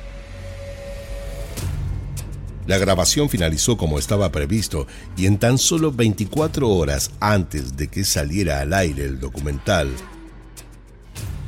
La 2.67 2.79
grabación 2.79 3.29
finalizó 3.29 3.77
como 3.77 3.99
estaba 3.99 4.31
previsto 4.31 4.87
y 5.17 5.27
en 5.27 5.39
tan 5.39 5.59
solo 5.59 5.91
24 5.91 6.69
horas 6.69 7.11
antes 7.19 7.77
de 7.77 7.89
que 7.89 8.05
saliera 8.05 8.61
al 8.61 8.73
aire 8.75 9.05
el 9.05 9.19
documental, 9.19 9.91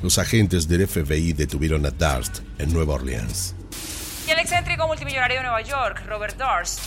los 0.03 0.19
agentes 0.19 0.67
del 0.67 0.89
FBI 0.89 1.33
detuvieron 1.33 1.87
a 1.87 1.91
Darst 1.93 2.41
en 2.59 2.73
Nueva 2.73 2.95
Orleans. 2.95 3.55
Y 4.27 4.31
el 4.31 4.39
excéntrico 4.41 4.87
multimillonario 4.87 5.37
de 5.37 5.43
Nueva 5.45 5.63
York, 5.63 6.03
Robert 6.09 6.37
Darst, 6.37 6.81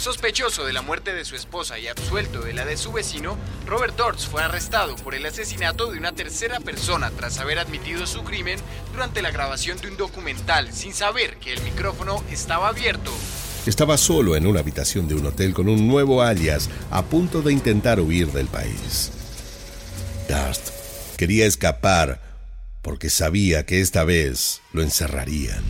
Sospechoso 0.00 0.64
de 0.64 0.72
la 0.72 0.80
muerte 0.80 1.12
de 1.12 1.26
su 1.26 1.36
esposa 1.36 1.78
y 1.78 1.86
absuelto 1.86 2.40
de 2.40 2.54
la 2.54 2.64
de 2.64 2.78
su 2.78 2.90
vecino, 2.90 3.36
Robert 3.66 3.94
Dortz 3.98 4.24
fue 4.24 4.42
arrestado 4.42 4.96
por 4.96 5.14
el 5.14 5.26
asesinato 5.26 5.92
de 5.92 5.98
una 5.98 6.12
tercera 6.12 6.58
persona 6.58 7.10
tras 7.10 7.38
haber 7.38 7.58
admitido 7.58 8.06
su 8.06 8.24
crimen 8.24 8.58
durante 8.92 9.20
la 9.20 9.30
grabación 9.30 9.78
de 9.78 9.88
un 9.88 9.98
documental 9.98 10.72
sin 10.72 10.94
saber 10.94 11.36
que 11.36 11.52
el 11.52 11.60
micrófono 11.60 12.24
estaba 12.30 12.68
abierto. 12.68 13.12
Estaba 13.66 13.98
solo 13.98 14.36
en 14.36 14.46
una 14.46 14.60
habitación 14.60 15.06
de 15.06 15.16
un 15.16 15.26
hotel 15.26 15.52
con 15.52 15.68
un 15.68 15.86
nuevo 15.86 16.22
alias 16.22 16.70
a 16.90 17.04
punto 17.04 17.42
de 17.42 17.52
intentar 17.52 18.00
huir 18.00 18.28
del 18.32 18.46
país. 18.46 19.12
Darst 20.30 20.70
quería 21.18 21.44
escapar 21.44 22.22
porque 22.80 23.10
sabía 23.10 23.66
que 23.66 23.82
esta 23.82 24.04
vez 24.04 24.62
lo 24.72 24.80
encerrarían. 24.80 25.62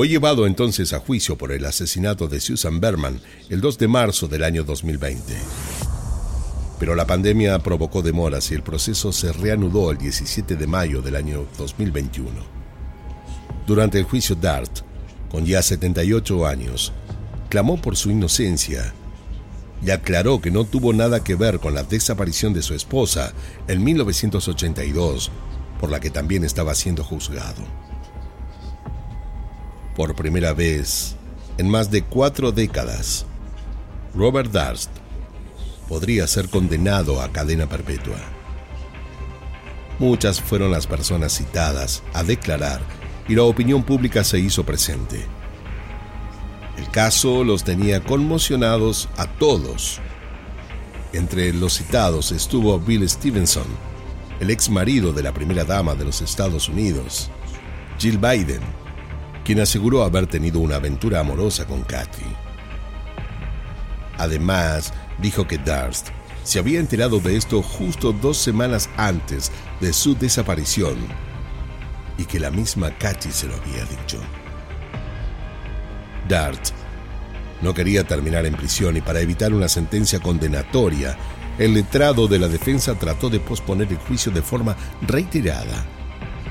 Fue 0.00 0.08
llevado 0.08 0.46
entonces 0.46 0.94
a 0.94 0.98
juicio 0.98 1.36
por 1.36 1.52
el 1.52 1.66
asesinato 1.66 2.26
de 2.26 2.40
Susan 2.40 2.80
Berman 2.80 3.20
el 3.50 3.60
2 3.60 3.76
de 3.76 3.86
marzo 3.86 4.28
del 4.28 4.44
año 4.44 4.64
2020. 4.64 5.20
Pero 6.78 6.94
la 6.94 7.06
pandemia 7.06 7.58
provocó 7.58 8.00
demoras 8.00 8.50
y 8.50 8.54
el 8.54 8.62
proceso 8.62 9.12
se 9.12 9.30
reanudó 9.30 9.90
el 9.90 9.98
17 9.98 10.56
de 10.56 10.66
mayo 10.66 11.02
del 11.02 11.16
año 11.16 11.44
2021. 11.58 12.30
Durante 13.66 13.98
el 13.98 14.04
juicio 14.04 14.34
Dart, 14.36 14.70
con 15.30 15.44
ya 15.44 15.60
78 15.60 16.46
años, 16.46 16.94
clamó 17.50 17.78
por 17.78 17.94
su 17.94 18.10
inocencia 18.10 18.94
y 19.84 19.90
aclaró 19.90 20.40
que 20.40 20.50
no 20.50 20.64
tuvo 20.64 20.94
nada 20.94 21.22
que 21.22 21.34
ver 21.34 21.58
con 21.58 21.74
la 21.74 21.82
desaparición 21.82 22.54
de 22.54 22.62
su 22.62 22.72
esposa 22.72 23.34
en 23.68 23.84
1982, 23.84 25.30
por 25.78 25.90
la 25.90 26.00
que 26.00 26.08
también 26.08 26.42
estaba 26.42 26.74
siendo 26.74 27.04
juzgado. 27.04 27.89
Por 29.96 30.14
primera 30.14 30.52
vez 30.52 31.16
en 31.58 31.68
más 31.68 31.90
de 31.90 32.02
cuatro 32.02 32.52
décadas, 32.52 33.26
Robert 34.14 34.50
Darst 34.50 34.90
podría 35.88 36.26
ser 36.26 36.48
condenado 36.48 37.20
a 37.20 37.30
cadena 37.30 37.68
perpetua. 37.68 38.18
Muchas 39.98 40.40
fueron 40.40 40.70
las 40.70 40.86
personas 40.86 41.36
citadas 41.36 42.02
a 42.14 42.22
declarar 42.22 42.80
y 43.28 43.34
la 43.34 43.42
opinión 43.42 43.82
pública 43.82 44.24
se 44.24 44.38
hizo 44.38 44.64
presente. 44.64 45.26
El 46.78 46.88
caso 46.90 47.44
los 47.44 47.64
tenía 47.64 48.02
conmocionados 48.02 49.08
a 49.16 49.26
todos. 49.26 50.00
Entre 51.12 51.52
los 51.52 51.74
citados 51.74 52.32
estuvo 52.32 52.78
Bill 52.78 53.06
Stevenson, 53.08 53.66
el 54.38 54.50
ex 54.50 54.70
marido 54.70 55.12
de 55.12 55.22
la 55.22 55.34
primera 55.34 55.64
dama 55.64 55.94
de 55.94 56.06
los 56.06 56.22
Estados 56.22 56.68
Unidos, 56.68 57.30
Jill 57.98 58.16
Biden, 58.16 58.62
quien 59.44 59.60
aseguró 59.60 60.04
haber 60.04 60.26
tenido 60.26 60.60
una 60.60 60.76
aventura 60.76 61.20
amorosa 61.20 61.66
con 61.66 61.82
Kathy. 61.82 62.24
Además, 64.18 64.92
dijo 65.18 65.46
que 65.46 65.58
Darst 65.58 66.08
se 66.44 66.58
había 66.58 66.80
enterado 66.80 67.20
de 67.20 67.36
esto 67.36 67.62
justo 67.62 68.12
dos 68.12 68.36
semanas 68.36 68.88
antes 68.96 69.50
de 69.80 69.92
su 69.92 70.14
desaparición 70.14 70.96
y 72.18 72.24
que 72.24 72.40
la 72.40 72.50
misma 72.50 72.90
Kathy 72.98 73.30
se 73.30 73.46
lo 73.46 73.54
había 73.56 73.84
dicho. 73.84 74.18
Dart 76.28 76.60
no 77.62 77.74
quería 77.74 78.04
terminar 78.04 78.46
en 78.46 78.54
prisión 78.54 78.96
y 78.96 79.00
para 79.00 79.20
evitar 79.20 79.52
una 79.52 79.68
sentencia 79.68 80.20
condenatoria, 80.20 81.16
el 81.58 81.74
letrado 81.74 82.26
de 82.26 82.38
la 82.38 82.48
defensa 82.48 82.94
trató 82.94 83.28
de 83.28 83.40
posponer 83.40 83.88
el 83.88 83.98
juicio 83.98 84.32
de 84.32 84.40
forma 84.40 84.76
reiterada, 85.02 85.84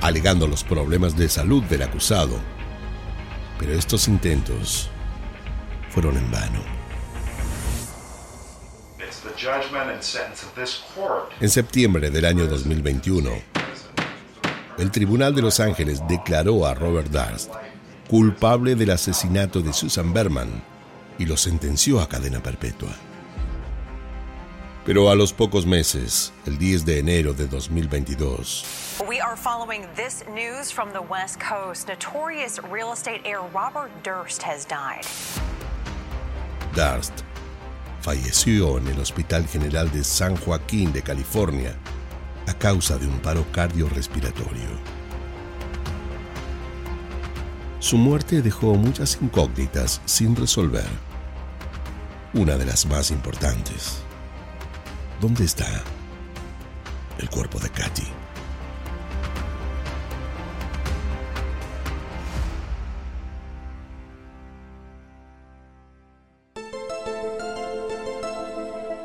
alegando 0.01 0.47
los 0.47 0.63
problemas 0.63 1.15
de 1.17 1.29
salud 1.29 1.63
del 1.63 1.81
acusado 1.81 2.39
pero 3.59 3.73
estos 3.73 4.07
intentos 4.07 4.89
fueron 5.89 6.17
en 6.17 6.31
vano. 6.31 6.59
En 11.39 11.49
septiembre 11.49 12.09
del 12.09 12.25
año 12.25 12.47
2021, 12.47 13.31
el 14.77 14.91
Tribunal 14.91 15.35
de 15.35 15.41
Los 15.41 15.59
Ángeles 15.59 16.01
declaró 16.07 16.65
a 16.65 16.73
Robert 16.73 17.11
Darst 17.11 17.51
culpable 18.09 18.73
del 18.75 18.89
asesinato 18.89 19.61
de 19.61 19.71
Susan 19.71 20.13
Berman 20.13 20.63
y 21.19 21.25
lo 21.25 21.37
sentenció 21.37 22.01
a 22.01 22.09
cadena 22.09 22.41
perpetua. 22.41 22.95
Pero 24.83 25.11
a 25.11 25.15
los 25.15 25.31
pocos 25.31 25.67
meses, 25.67 26.33
el 26.47 26.57
10 26.57 26.85
de 26.85 26.99
enero 26.99 27.33
de 27.33 27.47
2022, 27.47 28.65
We 29.07 29.21
are 29.21 29.37
following 29.37 29.87
this 29.95 30.25
news 30.27 30.71
from 30.71 30.91
the 30.91 31.01
West 31.01 31.39
Coast. 31.39 31.87
Notorious 31.87 32.59
real 32.69 32.91
estate 32.91 33.21
heir 33.23 33.39
Robert 33.53 33.91
Durst 34.03 34.41
has 34.41 34.65
died. 34.65 35.05
Durst 36.75 37.23
falleció 38.01 38.77
en 38.77 38.87
el 38.87 38.99
Hospital 38.99 39.47
General 39.47 39.89
de 39.89 40.03
San 40.03 40.35
Joaquín 40.35 40.91
de 40.91 41.01
California 41.01 41.77
a 42.45 42.53
causa 42.53 42.97
de 42.97 43.07
un 43.07 43.19
paro 43.19 43.45
cardiorrespiratorio. 43.53 44.67
Su 47.79 47.97
muerte 47.97 48.41
dejó 48.41 48.75
muchas 48.75 49.17
incógnitas 49.21 50.01
sin 50.03 50.35
resolver. 50.35 50.87
Una 52.33 52.57
de 52.57 52.65
las 52.65 52.85
más 52.85 53.11
importantes. 53.11 54.01
¿Dónde 55.21 55.45
está 55.45 55.83
el 57.17 57.29
cuerpo 57.29 57.59
de 57.59 57.69
Katy? 57.69 58.28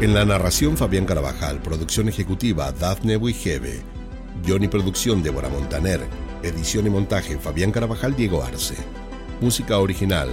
En 0.00 0.14
la 0.14 0.24
narración 0.24 0.78
Fabián 0.78 1.04
Carabajal, 1.04 1.60
producción 1.60 2.08
ejecutiva 2.08 2.72
Dafne 2.72 3.18
Wigebe, 3.18 3.82
guion 4.42 4.64
y 4.64 4.68
producción 4.68 5.22
Débora 5.22 5.50
Montaner, 5.50 6.00
edición 6.42 6.86
y 6.86 6.90
montaje 6.90 7.36
Fabián 7.36 7.70
Carabajal 7.70 8.16
Diego 8.16 8.42
Arce, 8.42 8.76
música 9.42 9.78
original 9.78 10.30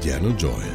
Jano 0.00 0.36
Joel. 0.40 0.68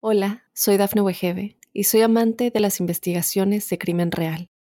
Hola, 0.00 0.44
soy 0.52 0.76
Dafne 0.76 1.00
Wegebe 1.00 1.56
y 1.72 1.84
soy 1.84 2.02
amante 2.02 2.50
de 2.50 2.60
las 2.60 2.80
investigaciones 2.80 3.66
de 3.70 3.78
crimen 3.78 4.12
real. 4.12 4.50